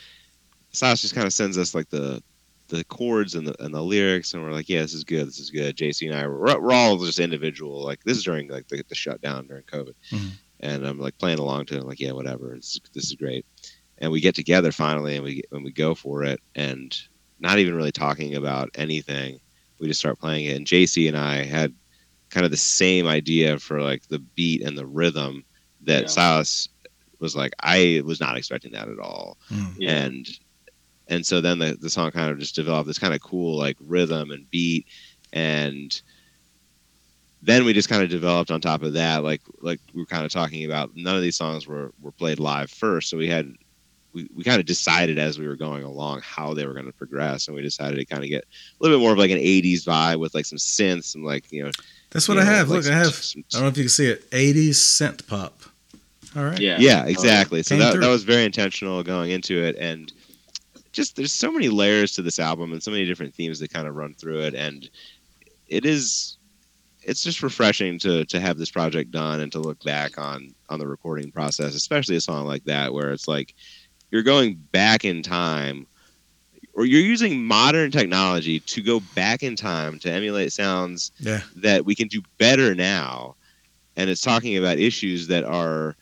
Silas 0.72 1.02
just 1.02 1.14
kind 1.14 1.28
of 1.28 1.34
sends 1.34 1.58
us 1.58 1.76
like 1.76 1.90
the 1.90 2.24
the 2.70 2.86
chords 2.86 3.36
and 3.36 3.46
the 3.48 3.62
and 3.62 3.74
the 3.76 3.82
lyrics, 3.84 4.34
and 4.34 4.42
we're 4.42 4.54
like, 4.54 4.70
yeah, 4.70 4.82
this 4.82 4.94
is 4.94 5.04
good, 5.04 5.28
this 5.28 5.40
is 5.40 5.50
good. 5.50 5.76
JC 5.76 6.10
and 6.10 6.18
I 6.18 6.26
we're, 6.26 6.58
we're 6.62 6.72
all 6.72 6.96
just 7.00 7.20
individual. 7.20 7.84
Like 7.84 8.02
this 8.06 8.16
is 8.18 8.24
during 8.24 8.48
like 8.48 8.70
the, 8.70 8.82
the 8.88 8.96
shutdown 8.96 9.46
during 9.48 9.64
COVID, 9.64 9.94
Mhm. 10.10 10.30
and 10.62 10.88
I'm 10.88 11.02
like 11.02 11.18
playing 11.18 11.40
along 11.40 11.66
to 11.66 11.76
it. 11.76 11.82
I'm 11.82 11.88
like, 11.90 12.00
yeah, 12.00 12.14
whatever. 12.14 12.56
It's, 12.56 12.80
this 12.94 13.08
is 13.08 13.16
great. 13.16 13.46
And 13.98 14.10
we 14.10 14.22
get 14.22 14.36
together 14.36 14.72
finally, 14.72 15.16
and 15.18 15.26
we 15.26 15.44
and 15.52 15.66
we 15.66 15.74
go 15.74 15.94
for 15.96 16.24
it, 16.24 16.40
and 16.56 16.98
not 17.40 17.60
even 17.60 17.76
really 17.76 17.92
talking 17.92 18.36
about 18.36 18.70
anything. 18.76 19.40
We 19.80 19.88
just 19.88 20.00
start 20.00 20.20
playing 20.20 20.46
it, 20.46 20.56
and 20.56 20.66
JC 20.66 21.08
and 21.08 21.18
I 21.18 21.44
had 21.44 21.74
kind 22.30 22.46
of 22.46 22.52
the 22.52 22.58
same 22.58 23.06
idea 23.08 23.60
for 23.60 23.82
like 23.82 24.08
the 24.08 24.20
beat 24.20 24.62
and 24.64 24.78
the 24.78 24.86
rhythm 24.86 25.44
that 25.82 26.04
Yeah. 26.04 26.08
Silas 26.08 26.70
was 27.20 27.36
like 27.36 27.54
I 27.62 28.02
was 28.06 28.20
not 28.20 28.38
expecting 28.38 28.72
that 28.74 28.88
at 28.90 29.00
all 29.00 29.38
Mm. 29.52 29.76
Yeah. 29.78 29.92
and 30.06 30.30
and 31.10 31.26
so 31.26 31.42
then 31.42 31.60
the, 31.60 31.78
the 31.80 31.90
song 31.90 32.12
kind 32.12 32.32
of 32.32 32.40
just 32.40 32.56
developed 32.56 32.88
this 32.88 32.98
kind 32.98 33.14
of 33.14 33.22
cool 33.22 33.58
like 33.58 33.78
rhythm 33.82 34.32
and 34.32 34.50
beat 34.50 34.88
and 35.34 36.02
then 37.42 37.66
we 37.66 37.74
just 37.74 37.90
kind 37.90 38.02
of 38.02 38.10
developed 38.10 38.52
on 38.52 38.62
top 38.62 38.84
of 38.84 38.94
that 38.94 39.24
like 39.24 39.42
like 39.62 39.80
we 39.94 40.02
were 40.02 40.06
kind 40.08 40.26
of 40.26 40.32
talking 40.32 40.66
about 40.66 40.92
none 40.96 41.16
of 41.16 41.22
these 41.22 41.36
songs 41.38 41.68
were 41.68 41.92
were 42.02 42.12
played 42.12 42.40
live 42.40 42.70
first 42.72 43.10
so 43.10 43.18
we 43.18 43.28
had 43.28 43.54
we, 44.14 44.30
we 44.36 44.44
kind 44.44 44.60
of 44.60 44.66
decided 44.66 45.18
as 45.18 45.40
we 45.40 45.48
were 45.48 45.56
going 45.56 45.84
along 45.84 46.22
how 46.24 46.54
they 46.54 46.66
were 46.66 46.74
going 46.74 46.86
to 46.86 46.92
progress 46.94 47.48
and 47.48 47.56
we 47.56 47.62
decided 47.62 47.98
to 47.98 48.06
kind 48.06 48.24
of 48.24 48.30
get 48.30 48.44
a 48.44 48.84
little 48.84 48.98
bit 48.98 49.02
more 49.04 49.12
of 49.14 49.18
like 49.18 49.32
an 49.32 49.38
80s 49.40 49.84
vibe 49.86 50.20
with 50.20 50.34
like 50.36 50.46
some 50.46 50.58
synths 50.60 51.16
and 51.16 51.24
like 51.26 51.52
you 51.52 51.64
know 51.64 51.72
That's 52.12 52.28
what 52.30 52.38
I 52.38 52.44
know, 52.44 52.52
have. 52.52 52.70
like 52.70 52.84
Look, 52.84 52.92
I 52.94 52.98
have. 52.98 53.14
some- 53.14 53.44
I 53.52 53.58
don't 53.58 53.62
know 53.64 53.68
if 53.70 53.78
you 53.78 53.84
can 53.84 53.90
see 53.90 54.08
it. 54.08 54.30
80s 54.32 54.70
synth 54.70 55.28
pop. 55.28 55.62
All 56.36 56.44
right. 56.44 56.60
yeah. 56.60 56.78
yeah 56.80 57.06
exactly 57.06 57.62
so 57.64 57.76
that, 57.78 57.92
through. 57.94 58.02
that 58.02 58.10
was 58.10 58.24
very 58.24 58.44
intentional 58.44 59.04
going 59.04 59.30
into 59.32 59.64
it 59.64 59.76
and 59.78 60.12
just 60.92 61.16
there's 61.16 61.32
so 61.32 61.52
many 61.52 61.70
layers 61.70 62.14
to 62.14 62.22
this 62.22 62.40
album 62.40 62.72
and 62.72 62.82
so 62.82 62.90
many 62.92 63.06
different 63.06 63.34
themes 63.36 63.60
that 63.60 63.72
kind 63.74 63.88
of 63.88 63.96
run 63.96 64.14
through 64.16 64.40
it 64.40 64.54
and 64.56 64.90
it 65.68 65.86
is 65.86 66.38
it's 67.04 67.22
just 67.24 67.44
refreshing 67.44 68.00
to 68.00 68.26
to 68.26 68.40
have 68.40 68.58
this 68.58 68.72
project 68.72 69.12
done 69.12 69.42
and 69.42 69.52
to 69.52 69.60
look 69.60 69.84
back 69.84 70.18
on 70.18 70.54
on 70.70 70.80
the 70.80 70.88
recording 70.88 71.32
process 71.32 71.76
especially 71.76 72.16
a 72.16 72.22
song 72.22 72.46
like 72.48 72.64
that 72.64 72.94
where 72.94 73.12
it's 73.12 73.28
like 73.28 73.54
you're 74.14 74.22
going 74.22 74.56
back 74.72 75.04
in 75.04 75.24
time 75.24 75.88
or 76.76 76.86
you're 76.86 77.02
using 77.02 77.44
modern 77.44 77.90
technology 77.90 78.60
to 78.60 78.82
go 78.82 79.00
back 79.16 79.42
in 79.42 79.56
time 79.56 79.98
to 80.00 80.12
emulate 80.12 80.54
sounds 80.54 81.12
Yeah. 81.20 81.42
that 81.56 81.84
we 81.86 81.96
can 81.96 82.08
do 82.08 82.22
better 82.38 82.76
now. 82.76 83.36
And 83.96 84.10
it's 84.12 84.22
talking 84.22 84.56
about 84.58 84.78
issues 84.78 85.28
that 85.28 85.44
are 85.44 85.96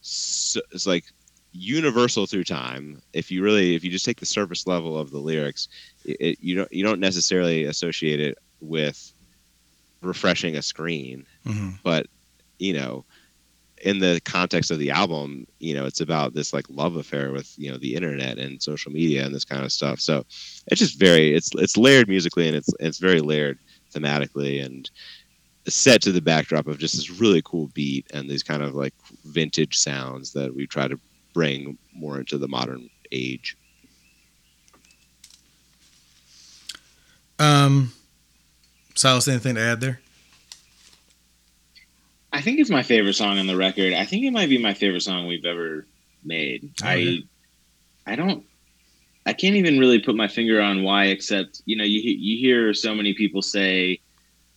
so, 0.00 0.60
it's 0.72 0.86
like 0.86 1.04
universal 1.52 2.26
through 2.26 2.44
time. 2.44 3.02
If 3.12 3.30
you 3.30 3.42
really 3.42 3.74
if 3.74 3.84
you 3.84 3.90
just 3.90 4.04
take 4.06 4.20
the 4.20 4.26
surface 4.26 4.66
level 4.66 4.96
of 4.98 5.10
the 5.10 5.18
lyrics 5.18 5.68
it, 6.04 6.16
it- 6.20 6.38
you 6.40 6.54
don't 6.54 6.72
you 6.72 6.82
don't 6.82 7.00
necessarily 7.00 7.64
associate 7.64 8.20
it 8.20 8.36
with 8.60 9.12
refreshing 10.00 10.56
a 10.56 10.62
screen. 10.62 11.26
Hmm 11.44 11.70
but 11.84 12.06
you 12.58 12.72
know 12.72 13.04
in 13.82 13.98
the 13.98 14.20
context 14.24 14.70
of 14.70 14.78
the 14.78 14.90
album 14.90 15.46
you 15.58 15.74
know 15.74 15.84
it's 15.84 16.00
about 16.00 16.34
this 16.34 16.52
like 16.52 16.64
love 16.68 16.96
affair 16.96 17.32
with 17.32 17.52
you 17.56 17.70
know 17.70 17.78
the 17.78 17.94
internet 17.94 18.38
and 18.38 18.62
social 18.62 18.90
media 18.90 19.24
and 19.24 19.34
this 19.34 19.44
kind 19.44 19.64
of 19.64 19.72
stuff 19.72 20.00
so 20.00 20.24
it's 20.66 20.80
just 20.80 20.98
very 20.98 21.34
it's 21.34 21.50
it's 21.54 21.76
layered 21.76 22.08
musically 22.08 22.46
and 22.46 22.56
it's 22.56 22.72
it's 22.80 22.98
very 22.98 23.20
layered 23.20 23.58
thematically 23.94 24.64
and 24.64 24.90
set 25.66 26.00
to 26.00 26.12
the 26.12 26.20
backdrop 26.20 26.66
of 26.66 26.78
just 26.78 26.96
this 26.96 27.20
really 27.20 27.42
cool 27.44 27.68
beat 27.74 28.06
and 28.12 28.28
these 28.28 28.42
kind 28.42 28.62
of 28.62 28.74
like 28.74 28.94
vintage 29.24 29.76
sounds 29.76 30.32
that 30.32 30.54
we 30.54 30.66
try 30.66 30.88
to 30.88 30.98
bring 31.34 31.76
more 31.94 32.18
into 32.18 32.38
the 32.38 32.48
modern 32.48 32.88
age 33.12 33.56
Um, 37.38 37.92
Silas, 38.94 39.28
anything 39.28 39.54
to 39.54 39.60
add 39.60 39.80
there? 39.80 40.00
I 42.32 42.40
think 42.40 42.58
it's 42.58 42.70
my 42.70 42.82
favorite 42.82 43.14
song 43.14 43.38
on 43.38 43.46
the 43.46 43.56
record. 43.56 43.92
I 43.92 44.04
think 44.04 44.24
it 44.24 44.32
might 44.32 44.48
be 44.48 44.58
my 44.58 44.74
favorite 44.74 45.02
song 45.02 45.26
we've 45.26 45.44
ever 45.44 45.86
made. 46.24 46.72
Oh, 46.82 46.86
I 46.86 46.94
yeah. 46.94 47.20
I 48.06 48.16
don't 48.16 48.44
I 49.26 49.32
can't 49.34 49.56
even 49.56 49.78
really 49.78 49.98
put 49.98 50.14
my 50.14 50.28
finger 50.28 50.60
on 50.60 50.82
why 50.82 51.06
except, 51.06 51.62
you 51.66 51.76
know, 51.76 51.84
you 51.84 52.00
you 52.00 52.38
hear 52.38 52.72
so 52.74 52.94
many 52.94 53.14
people 53.14 53.42
say 53.42 54.00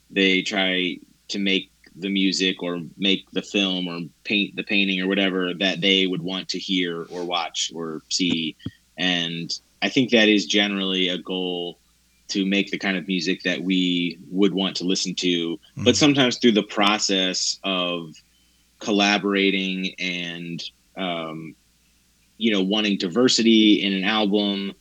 they 0.10 0.42
try 0.42 0.98
to 1.30 1.40
make 1.40 1.72
the 1.96 2.10
music 2.10 2.64
or 2.64 2.82
make 2.98 3.30
the 3.32 3.42
film 3.42 3.88
or 3.88 4.00
paint 4.24 4.56
the 4.56 4.64
painting 4.64 5.02
or 5.02 5.08
whatever 5.08 5.54
that 5.54 5.82
they 5.82 6.08
would 6.08 6.22
want 6.22 6.50
to 6.50 6.60
hear 6.60 7.06
or 7.10 7.26
watch 7.26 7.72
or 7.76 8.02
see 8.10 8.56
and 8.98 9.60
I 9.82 9.90
think 9.90 10.12
that 10.12 10.30
is 10.30 10.46
generally 10.46 11.10
a 11.10 11.18
goal 11.18 11.80
to 12.32 12.46
make 12.46 12.72
the 12.72 12.78
kind 12.78 12.98
of 12.98 13.08
music 13.08 13.42
that 13.44 13.62
we 13.62 14.18
would 14.30 14.54
want 14.54 14.76
to 14.78 14.84
listen 14.84 15.14
to 15.16 15.58
but 15.78 15.94
Mhm. 15.96 15.98
sometimes 15.98 16.38
through 16.38 16.52
the 16.54 16.64
process 16.64 17.60
of 17.64 18.14
collaborating 18.80 19.94
and 20.00 20.64
um, 20.98 21.56
you 22.38 22.52
know 22.52 22.64
wanting 22.64 22.98
diversity 22.98 23.82
in 23.82 23.94
an 23.94 24.04
album 24.04 24.74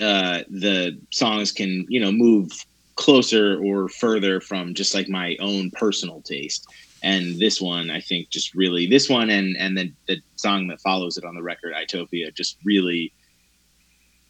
uh, 0.00 0.42
the 0.48 0.98
songs 1.10 1.52
can 1.52 1.84
you 1.88 2.00
know 2.00 2.12
move 2.12 2.50
closer 2.96 3.60
or 3.62 3.88
further 3.88 4.40
from 4.40 4.74
just 4.74 4.94
like 4.94 5.08
my 5.08 5.36
own 5.40 5.70
personal 5.72 6.20
taste 6.22 6.66
and 7.02 7.38
this 7.38 7.60
one 7.60 7.90
i 7.90 8.00
think 8.00 8.28
just 8.30 8.54
really 8.54 8.86
this 8.86 9.08
one 9.08 9.30
and 9.30 9.56
and 9.56 9.76
then 9.76 9.94
the 10.08 10.16
song 10.36 10.66
that 10.68 10.80
follows 10.80 11.16
it 11.16 11.24
on 11.24 11.34
the 11.34 11.42
record 11.42 11.72
iTopia 11.74 12.34
just 12.34 12.56
really 12.64 13.12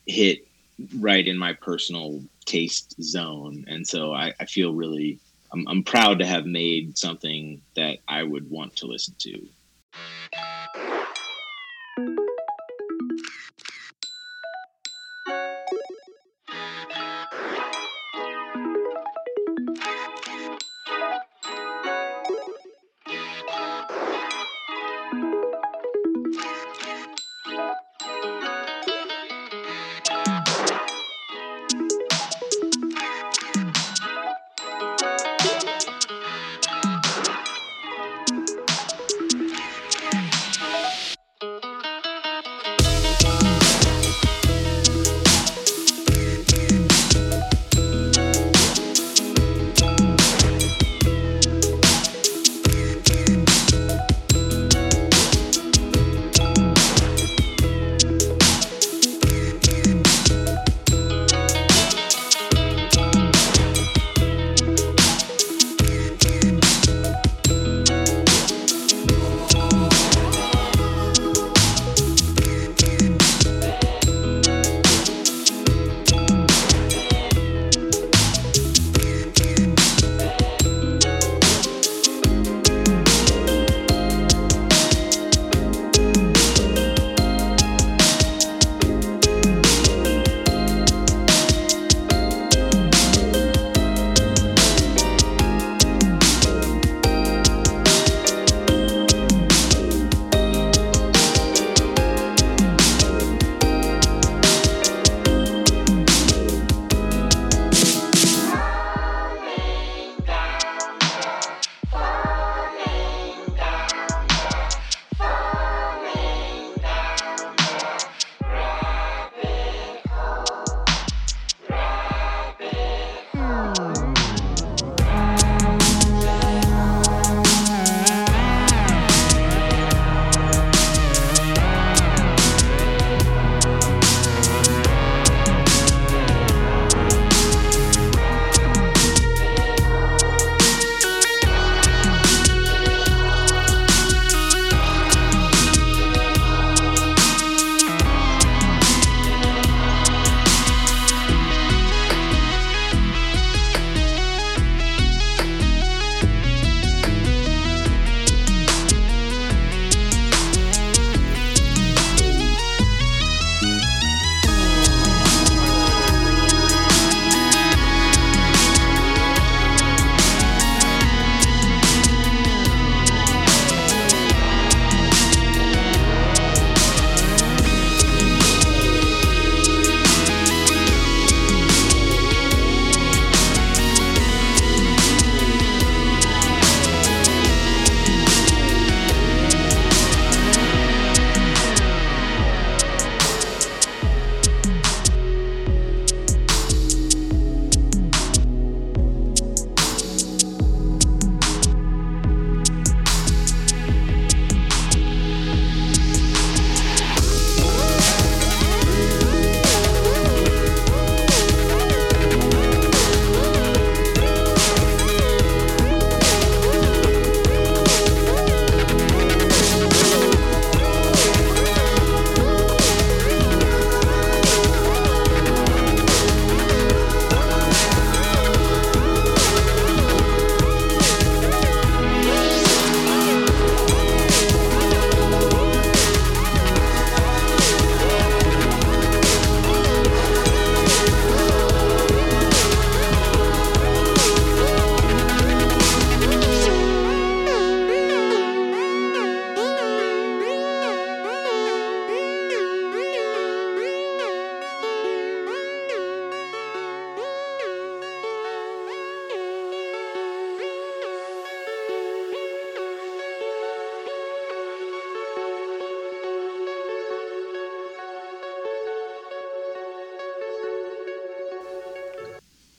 hit 0.06 0.47
right 0.98 1.26
in 1.26 1.36
my 1.36 1.52
personal 1.52 2.22
taste 2.44 3.00
zone. 3.02 3.64
And 3.68 3.86
so 3.86 4.12
i, 4.14 4.32
I 4.40 4.44
feel 4.46 4.74
really 4.74 5.18
I'm, 5.52 5.66
I'm 5.68 5.82
proud 5.82 6.18
to 6.18 6.26
have 6.26 6.46
made 6.46 6.98
something 6.98 7.60
that 7.74 7.98
i 8.08 8.22
would 8.22 8.50
want 8.50 8.76
to 8.76 8.86
listen 8.86 9.14
to 9.20 9.48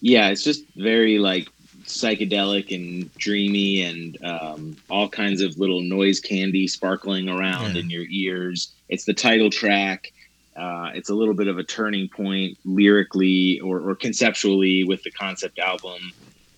yeah, 0.02 0.30
it's 0.30 0.44
just 0.44 0.64
very 0.76 1.20
like 1.20 1.48
psychedelic 1.86 2.74
and 2.74 3.12
dreamy 3.16 3.82
and 3.82 4.18
um, 4.24 4.78
all 4.90 5.10
kinds 5.10 5.42
of 5.42 5.58
little 5.58 5.82
noise 5.82 6.20
candy 6.20 6.68
sparkling 6.68 7.28
around 7.28 7.76
Yeah. 7.76 7.82
in 7.82 7.90
your 7.90 8.06
ears. 8.10 8.74
It's 8.90 9.06
the 9.06 9.14
title 9.14 9.50
track. 9.50 10.12
Uh, 10.56 10.92
it's 10.94 11.10
a 11.10 11.16
little 11.16 11.34
bit 11.34 11.48
of 11.48 11.58
a 11.58 11.64
turning 11.64 12.10
point 12.10 12.58
lyrically 12.66 13.60
or, 13.62 13.80
or 13.80 13.96
conceptually 13.96 14.84
with 14.84 15.02
the 15.04 15.12
concept 15.12 15.58
album. 15.58 16.00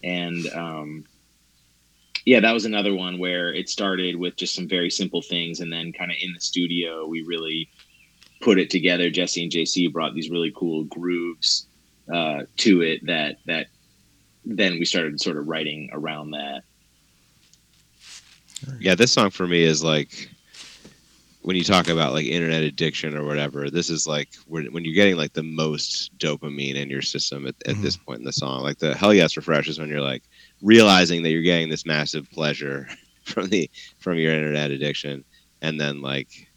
And 0.04 0.48
um, 0.54 1.06
yeah, 2.26 2.39
that 2.39 2.54
was 2.54 2.66
another 2.66 2.94
one 2.96 3.20
where 3.20 3.54
it 3.54 3.70
started 3.70 4.16
with 4.16 4.36
just 4.36 4.56
some 4.56 4.68
very 4.68 4.89
simple 4.89 5.22
things. 5.22 5.60
And 5.60 5.72
then, 5.72 5.94
kind 5.94 6.12
of 6.12 6.18
in 6.22 6.34
the 6.34 6.42
studio, 6.42 7.06
we 7.08 7.22
really 7.22 7.70
put 8.42 8.60
it 8.60 8.70
together. 8.70 9.10
Jesse 9.10 9.44
and 9.44 9.52
JC 9.52 9.92
brought 9.92 10.14
these 10.16 10.30
really 10.30 10.52
cool 10.56 10.84
grooves 10.86 11.68
uh, 12.12 12.43
to 12.57 12.82
it 12.82 13.05
that 13.05 13.38
that 13.45 13.68
then 14.45 14.74
we 14.74 14.86
started 14.86 15.22
sort 15.22 15.38
of 15.38 15.47
writing 15.47 15.89
around 15.93 16.32
that. 16.32 16.64
Yeah, 18.80 18.95
this 18.95 19.12
song 19.12 19.30
for 19.30 19.47
me 19.47 19.64
is 19.64 19.84
like 19.84 20.30
when 21.43 21.55
you 21.55 21.64
talk 21.64 21.88
about 21.88 22.14
like 22.14 22.26
internet 22.26 22.64
addiction 22.64 23.16
or 23.16 23.26
whatever. 23.26 23.70
This 23.70 23.89
is 23.89 24.07
like 24.07 24.30
when 24.47 24.72
when 24.72 24.86
you're 24.86 24.93
getting 24.93 25.18
like 25.18 25.34
the 25.34 25.43
most 25.43 26.16
dopamine 26.18 26.76
in 26.76 26.89
your 26.89 27.01
system 27.01 27.47
at, 27.47 27.55
at 27.66 27.82
this 27.82 27.97
point 27.97 28.20
in 28.20 28.26
the 28.26 28.34
song. 28.34 28.62
Like 28.62 28.78
the 28.78 28.95
hell 28.95 29.14
yes 29.14 29.38
refresh 29.38 29.68
is 29.68 29.80
when 29.80 29.89
you're 29.89 30.01
like 30.01 30.24
realizing 30.62 31.24
that 31.24 31.30
you're 31.30 31.41
getting 31.41 31.70
this 31.70 31.86
massive 31.86 32.30
pleasure 32.32 32.88
from 33.24 33.49
the 33.49 33.70
from 33.99 34.18
your 34.18 34.34
internet 34.34 34.72
addiction, 34.72 35.24
and 35.62 35.80
then 35.80 36.01
like 36.01 36.51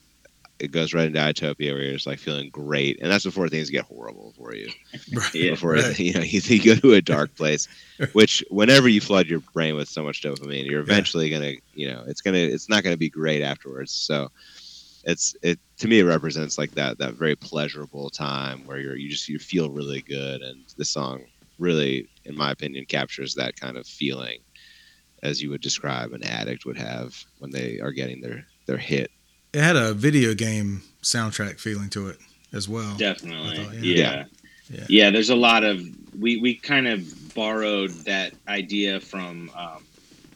it 0.58 0.70
goes 0.70 0.94
right 0.94 1.06
into 1.06 1.24
Utopia 1.24 1.72
where 1.72 1.82
you're 1.82 1.94
just 1.94 2.06
like 2.06 2.18
feeling 2.18 2.50
great, 2.50 2.98
and 3.00 3.10
that's 3.10 3.24
before 3.24 3.48
things 3.48 3.70
get 3.70 3.84
horrible 3.84 4.32
for 4.36 4.54
you. 4.54 4.68
Right. 5.12 5.34
Yeah, 5.34 5.50
before 5.54 5.72
right. 5.72 5.98
you 5.98 6.14
know 6.14 6.20
you, 6.20 6.40
you 6.40 6.62
go 6.62 6.74
to 6.76 6.94
a 6.94 7.02
dark 7.02 7.36
place 7.36 7.68
which 8.12 8.44
whenever 8.50 8.88
you 8.88 9.00
flood 9.00 9.26
your 9.26 9.40
brain 9.52 9.74
with 9.74 9.88
so 9.88 10.02
much 10.02 10.22
dopamine 10.22 10.66
you're 10.66 10.80
eventually 10.80 11.28
gonna 11.30 11.52
you 11.72 11.90
know 11.90 12.04
it's 12.06 12.20
gonna 12.20 12.38
it's 12.38 12.68
not 12.68 12.84
gonna 12.84 12.96
be 12.96 13.10
great 13.10 13.42
afterwards 13.42 13.92
so 13.92 14.28
it's 15.04 15.34
it 15.42 15.58
to 15.78 15.88
me 15.88 16.00
it 16.00 16.04
represents 16.04 16.58
like 16.58 16.70
that 16.72 16.98
that 16.98 17.14
very 17.14 17.36
pleasurable 17.36 18.08
time 18.08 18.64
where 18.66 18.78
you're 18.78 18.96
you 18.96 19.10
just 19.10 19.28
you 19.28 19.38
feel 19.38 19.70
really 19.70 20.02
good 20.02 20.40
and 20.42 20.64
the 20.78 20.84
song 20.84 21.24
really 21.58 22.08
in 22.24 22.36
my 22.36 22.50
opinion 22.50 22.84
captures 22.86 23.34
that 23.34 23.56
kind 23.56 23.76
of 23.76 23.86
feeling 23.86 24.38
as 25.22 25.42
you 25.42 25.50
would 25.50 25.60
describe 25.60 26.12
an 26.12 26.24
addict 26.24 26.64
would 26.64 26.78
have 26.78 27.14
when 27.38 27.50
they 27.50 27.78
are 27.80 27.92
getting 27.92 28.20
their 28.20 28.44
their 28.66 28.78
hit 28.78 29.10
It 29.54 29.62
had 29.62 29.76
a 29.76 29.94
video 29.94 30.34
game 30.34 30.82
soundtrack 31.02 31.60
feeling 31.60 31.88
to 31.90 32.08
it 32.08 32.18
as 32.52 32.68
well. 32.68 32.96
Definitely. 32.96 33.56
Thought, 33.64 33.74
yeah. 33.74 33.96
yeah. 33.96 34.24
Yeah. 34.70 34.84
Yeah. 34.88 35.10
there's 35.10 35.30
a 35.30 35.36
lot 35.36 35.64
of 35.64 35.80
we 36.18 36.38
we 36.38 36.54
kind 36.54 36.88
of 36.88 37.34
borrowed 37.34 37.90
that 38.04 38.32
idea 38.48 39.00
from 39.00 39.50
um, 39.56 39.84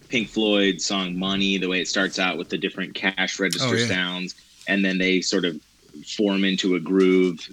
Pink 0.09 0.29
Floyd's 0.29 0.85
song 0.85 1.19
Money, 1.19 1.59
the 1.59 1.69
way 1.69 1.81
it 1.81 1.89
starts 1.89 2.19
out 2.19 2.39
with 2.39 2.49
the 2.49 2.59
different 2.59 2.95
cash 2.95 3.39
register 3.39 3.69
Oh, 3.69 3.73
yeah. 3.75 3.87
sounds 3.87 4.35
and 4.69 4.85
then 4.85 4.99
they 4.99 5.21
sort 5.21 5.45
of 5.45 5.61
form 6.07 6.45
into 6.45 6.77
a 6.77 6.81
groove 6.81 7.49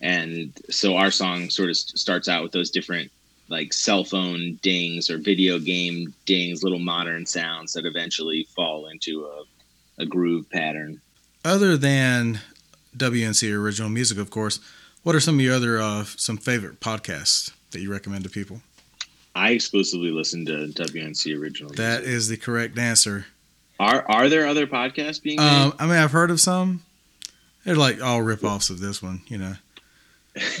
and 0.00 0.52
so 0.70 0.96
our 0.96 1.10
song 1.10 1.50
sort 1.50 1.70
of 1.70 1.76
starts 1.76 2.28
out 2.28 2.42
with 2.42 2.52
those 2.52 2.70
different 2.70 3.10
like 3.48 3.72
cell 3.72 4.04
phone 4.04 4.58
dings 4.62 5.10
or 5.10 5.18
video 5.18 5.58
game 5.58 6.12
dings, 6.26 6.62
little 6.62 6.78
modern 6.78 7.24
sounds 7.26 7.72
that 7.72 7.86
eventually 7.86 8.46
fall 8.54 8.86
into 8.88 9.24
a, 9.24 10.02
a 10.02 10.06
groove 10.06 10.48
pattern. 10.50 11.00
Other 11.44 11.76
than 11.76 12.40
WNC 12.96 13.56
original 13.56 13.88
music, 13.88 14.18
of 14.18 14.30
course, 14.30 14.60
what 15.02 15.14
are 15.14 15.20
some 15.20 15.36
of 15.36 15.40
your 15.40 15.54
other 15.54 15.80
uh, 15.80 16.04
some 16.04 16.36
favorite 16.36 16.80
podcasts 16.80 17.52
that 17.70 17.80
you 17.80 17.90
recommend 17.90 18.24
to 18.24 18.30
people? 18.30 18.60
I 19.34 19.50
exclusively 19.50 20.10
listen 20.10 20.44
to 20.46 20.66
WNC 20.82 21.38
original. 21.38 21.72
That 21.72 22.00
music. 22.00 22.14
is 22.14 22.28
the 22.28 22.36
correct 22.36 22.78
answer. 22.78 23.26
Are 23.80 24.04
are 24.10 24.28
there 24.28 24.46
other 24.46 24.66
podcasts 24.66 25.22
being 25.22 25.36
made? 25.36 25.48
Um, 25.48 25.74
I 25.78 25.86
mean, 25.86 25.96
I've 25.96 26.10
heard 26.10 26.30
of 26.30 26.40
some. 26.40 26.82
They're 27.64 27.76
like 27.76 28.02
all 28.02 28.22
rip-offs 28.22 28.70
of 28.70 28.80
this 28.80 29.02
one, 29.02 29.22
you 29.28 29.38
know. 29.38 29.54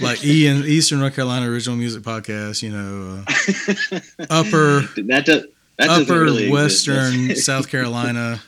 Like 0.00 0.24
Ian 0.24 0.58
Eastern 0.66 1.00
North 1.00 1.14
Carolina 1.14 1.50
original 1.50 1.76
music 1.76 2.02
podcast, 2.02 2.62
you 2.62 2.70
know, 2.70 3.24
uh, 3.26 4.00
upper 4.30 4.80
that 5.02 5.24
does 5.26 5.46
that 5.78 5.88
upper 5.88 6.20
really 6.20 6.50
western 6.50 7.34
South 7.36 7.68
Carolina, 7.68 8.40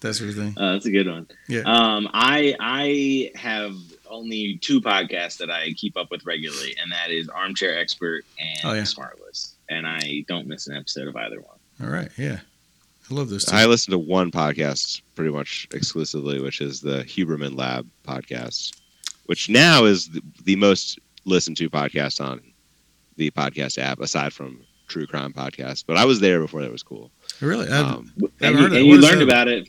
that 0.00 0.14
sort 0.14 0.30
of 0.30 0.36
thing. 0.36 0.54
Uh, 0.56 0.72
that's 0.72 0.86
a 0.86 0.90
good 0.90 1.06
one. 1.08 1.26
Yeah. 1.48 1.62
Um, 1.66 2.08
I 2.12 2.54
I 2.60 3.30
have 3.34 3.74
only 4.08 4.58
two 4.60 4.80
podcasts 4.80 5.36
that 5.38 5.50
I 5.50 5.72
keep 5.74 5.96
up 5.96 6.10
with 6.10 6.24
regularly, 6.26 6.74
and 6.82 6.90
that 6.92 7.10
is 7.10 7.28
Armchair 7.28 7.78
Expert 7.78 8.24
and 8.38 8.58
Oh, 8.64 8.72
yeah. 8.74 8.82
Smartless. 8.82 9.54
And 9.68 9.86
I 9.86 10.24
don't 10.26 10.46
miss 10.48 10.66
an 10.66 10.76
episode 10.76 11.06
of 11.08 11.14
either 11.16 11.40
one. 11.40 11.56
All 11.82 11.88
right, 11.94 12.10
yeah, 12.18 12.40
I 13.10 13.14
love 13.14 13.28
those 13.30 13.44
two. 13.44 13.54
I 13.56 13.66
listen 13.66 13.92
to 13.92 13.98
one 13.98 14.30
podcast 14.30 15.00
pretty 15.14 15.30
much 15.30 15.68
exclusively, 15.72 16.40
which 16.42 16.60
is 16.60 16.80
the 16.80 17.04
Huberman 17.04 17.56
Lab 17.56 17.86
podcast, 18.06 18.76
which 19.26 19.48
now 19.48 19.84
is 19.84 20.08
the, 20.08 20.22
the 20.44 20.56
most 20.56 20.98
listened 21.24 21.56
to 21.58 21.70
podcast 21.70 22.20
on 22.24 22.40
the 23.16 23.30
podcast 23.30 23.78
app, 23.78 24.00
aside 24.00 24.32
from 24.32 24.60
True 24.88 25.06
Crime 25.06 25.32
Podcast. 25.32 25.84
But 25.86 25.96
I 25.96 26.04
was 26.04 26.18
there 26.20 26.40
before 26.40 26.62
that 26.62 26.72
was 26.72 26.82
cool. 26.82 27.10
really, 27.40 27.68
I've, 27.68 27.86
Um, 27.86 28.12
And 28.18 28.30
Haven't 28.40 28.56
you, 28.56 28.62
heard 28.62 28.72
of 28.72 28.76
and 28.78 28.86
you 28.86 28.98
learned 28.98 29.20
that? 29.20 29.24
about 29.24 29.48
it. 29.48 29.68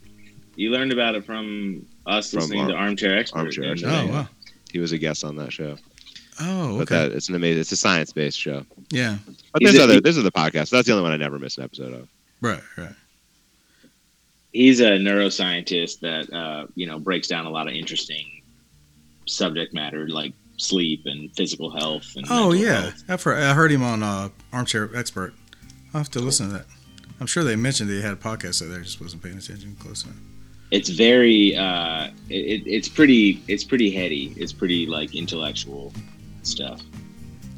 You 0.55 0.69
learned 0.71 0.91
about 0.91 1.15
it 1.15 1.25
from 1.25 1.85
us 2.05 2.31
From 2.31 2.41
listening 2.41 2.67
to 2.67 2.73
Armchair 2.73 3.17
Expert. 3.17 3.39
Armchair 3.39 3.71
Expert, 3.71 3.87
oh 3.89 4.07
wow, 4.07 4.27
he 4.71 4.79
was 4.79 4.91
a 4.91 4.97
guest 4.97 5.23
on 5.23 5.35
that 5.37 5.51
show. 5.53 5.77
oh 6.39 6.77
But 6.77 6.81
okay, 6.83 6.95
that 7.07 7.11
it's 7.13 7.29
an 7.29 7.35
amazing. 7.35 7.61
It's 7.61 7.71
a 7.71 7.77
science 7.77 8.11
based 8.11 8.37
show. 8.39 8.65
yeah, 8.91 9.17
But 9.53 9.61
this 9.61 9.69
Is 9.71 9.75
there's 9.75 9.75
it- 9.75 9.89
other 9.91 10.01
there's 10.01 10.17
other 10.17 10.31
podcasts. 10.31 10.69
That's 10.69 10.85
the 10.87 10.93
only 10.93 11.03
one 11.03 11.11
I 11.13 11.17
never 11.17 11.39
miss 11.39 11.57
an 11.57 11.63
episode 11.63 11.93
of. 11.93 12.07
right, 12.41 12.61
right. 12.77 12.93
he's 14.51 14.79
a 14.81 14.91
neuroscientist 14.91 15.99
that 16.01 16.31
uh, 16.33 16.67
you 16.75 16.85
know 16.87 16.99
breaks 16.99 17.27
down 17.27 17.45
a 17.45 17.49
lot 17.49 17.67
of 17.67 17.73
interesting 17.73 18.41
subject 19.27 19.73
matter 19.73 20.09
like 20.09 20.33
sleep 20.57 21.03
and 21.05 21.33
physical 21.35 21.69
health. 21.71 22.05
And 22.15 22.25
Oh 22.29 22.51
yeah, 22.53 22.81
health. 22.81 23.03
I've 23.07 23.23
heard, 23.23 23.37
I 23.41 23.53
heard 23.53 23.71
him 23.71 23.83
on 23.83 24.03
uh, 24.03 24.29
Armchair 24.51 24.89
Expert. 24.95 25.33
I'll 25.93 25.99
have 26.01 26.11
to 26.11 26.19
listen 26.19 26.47
to 26.47 26.53
that. 26.53 26.65
I'm 27.19 27.27
sure 27.27 27.43
they 27.43 27.55
mentioned 27.55 27.89
that 27.89 27.93
he 27.93 28.01
had 28.01 28.13
a 28.13 28.17
podcast 28.17 28.61
out 28.63 28.69
there. 28.69 28.79
I 28.79 28.83
just 28.83 28.99
wasn't 29.01 29.23
paying 29.23 29.37
attention 29.37 29.75
close 29.79 30.03
enough. 30.05 30.15
It's 30.71 30.89
very 30.89 31.55
uh, 31.55 32.07
it, 32.29 32.63
it's 32.65 32.87
pretty 32.87 33.43
it's 33.47 33.63
pretty 33.63 33.91
heady. 33.91 34.33
It's 34.37 34.53
pretty 34.53 34.85
like 34.85 35.15
intellectual 35.15 35.93
stuff. 36.43 36.81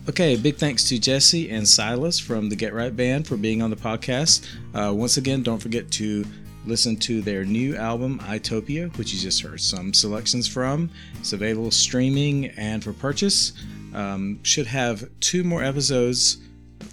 Okay, 0.09 0.35
big 0.35 0.57
thanks 0.57 0.83
to 0.89 0.99
Jesse 0.99 1.49
and 1.49 1.65
Silas 1.65 2.19
from 2.19 2.49
the 2.49 2.57
Get 2.57 2.73
Right 2.73 2.93
Band 2.93 3.25
for 3.25 3.37
being 3.37 3.61
on 3.61 3.69
the 3.69 3.75
podcast. 3.75 4.45
Uh, 4.73 4.93
once 4.93 5.15
again, 5.15 5.43
don't 5.43 5.59
forget 5.59 5.89
to 5.91 6.25
listen 6.65 6.97
to 6.97 7.21
their 7.21 7.45
new 7.45 7.75
album, 7.75 8.19
iTopia, 8.19 8.95
which 8.97 9.13
you 9.13 9.19
just 9.19 9.41
heard 9.41 9.61
some 9.61 9.93
selections 9.93 10.47
from. 10.47 10.89
It's 11.19 11.31
available 11.33 11.71
streaming 11.71 12.47
and 12.57 12.83
for 12.83 12.91
purchase. 12.93 13.53
Um, 13.93 14.39
should 14.43 14.67
have 14.67 15.07
two 15.19 15.43
more 15.43 15.63
episodes 15.63 16.37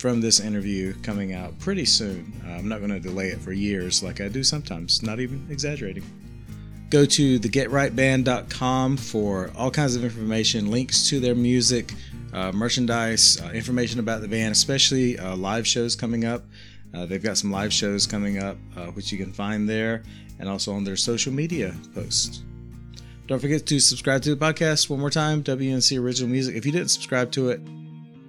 from 0.01 0.23
this 0.23 0.41
interview 0.41 0.95
coming 1.03 1.35
out 1.35 1.57
pretty 1.59 1.85
soon. 1.85 2.33
Uh, 2.47 2.53
I'm 2.53 2.69
not 2.69 2.79
going 2.79 2.91
to 2.91 2.99
delay 2.99 3.29
it 3.29 3.39
for 3.39 3.53
years 3.53 4.03
like 4.03 4.23
I 4.23 4.29
do 4.29 4.43
sometimes, 4.43 5.03
not 5.03 5.21
even 5.21 5.47
exaggerating. 5.51 6.05
Go 6.89 7.05
to 7.05 7.39
thegetrightband.com 7.39 8.97
for 8.97 9.51
all 9.55 9.71
kinds 9.71 9.97
of 9.97 10.03
information, 10.03 10.71
links 10.71 11.09
to 11.11 11.21
their 11.21 11.35
music, 11.35 11.93
uh, 12.33 12.51
merchandise, 12.51 13.41
uh, 13.43 13.51
information 13.51 14.01
about 14.01 14.23
the 14.23 14.29
band, 14.29 14.53
especially 14.53 15.19
uh, 15.19 15.37
live 15.37 15.67
shows 15.67 15.95
coming 15.95 16.25
up. 16.25 16.45
Uh, 16.95 17.05
they've 17.05 17.23
got 17.23 17.37
some 17.37 17.53
live 17.53 17.73
shows 17.73 18.07
coming 18.07 18.43
up, 18.43 18.57
uh, 18.77 18.87
which 18.87 19.13
you 19.13 19.19
can 19.19 19.33
find 19.33 19.69
there, 19.69 20.03
and 20.39 20.49
also 20.49 20.73
on 20.73 20.83
their 20.83 20.97
social 20.97 21.33
media 21.33 21.77
posts. 21.95 22.43
Don't 23.27 23.39
forget 23.39 23.67
to 23.67 23.79
subscribe 23.79 24.23
to 24.23 24.35
the 24.35 24.45
podcast 24.45 24.89
one 24.89 24.99
more 24.99 25.11
time, 25.11 25.45
WNC 25.45 26.01
Original 26.01 26.31
Music. 26.31 26.57
If 26.57 26.65
you 26.65 26.73
didn't 26.73 26.91
subscribe 26.91 27.31
to 27.33 27.51
it 27.51 27.61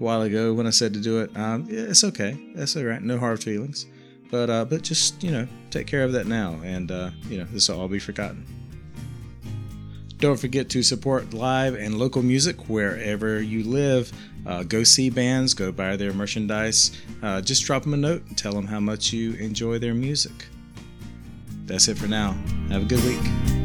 while 0.01 0.23
ago 0.23 0.53
when 0.53 0.65
I 0.65 0.71
said 0.71 0.93
to 0.95 0.99
do 0.99 1.21
it, 1.21 1.35
um, 1.37 1.67
yeah, 1.69 1.81
it's 1.81 2.03
okay. 2.03 2.37
That's 2.55 2.75
all 2.75 2.83
right. 2.83 3.01
No 3.01 3.19
hard 3.19 3.41
feelings. 3.41 3.85
But 4.31 4.49
uh, 4.49 4.65
but 4.65 4.81
just 4.81 5.21
you 5.23 5.31
know, 5.31 5.47
take 5.69 5.87
care 5.87 6.03
of 6.03 6.13
that 6.13 6.25
now, 6.25 6.59
and 6.63 6.91
uh, 6.91 7.11
you 7.29 7.37
know 7.37 7.45
this 7.51 7.69
will 7.69 7.79
all 7.79 7.87
be 7.87 7.99
forgotten. 7.99 8.45
Don't 10.17 10.39
forget 10.39 10.69
to 10.69 10.83
support 10.83 11.33
live 11.33 11.75
and 11.75 11.97
local 11.97 12.21
music 12.21 12.69
wherever 12.69 13.41
you 13.41 13.63
live. 13.63 14.11
Uh, 14.45 14.63
go 14.63 14.83
see 14.83 15.09
bands, 15.09 15.53
go 15.53 15.71
buy 15.71 15.95
their 15.95 16.13
merchandise. 16.13 16.91
Uh, 17.21 17.41
just 17.41 17.65
drop 17.65 17.83
them 17.83 17.93
a 17.93 17.97
note 17.97 18.23
and 18.27 18.37
tell 18.37 18.53
them 18.53 18.67
how 18.67 18.79
much 18.79 19.11
you 19.13 19.33
enjoy 19.33 19.79
their 19.79 19.93
music. 19.93 20.47
That's 21.65 21.87
it 21.87 21.97
for 21.97 22.07
now. 22.07 22.35
Have 22.69 22.83
a 22.83 22.85
good 22.85 23.03
week. 23.03 23.60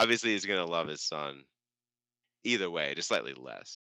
Obviously 0.00 0.30
he's 0.30 0.46
gonna 0.46 0.64
love 0.64 0.88
his 0.88 1.02
son 1.02 1.44
either 2.44 2.70
way, 2.70 2.94
just 2.94 3.08
slightly 3.08 3.34
less. 3.36 3.76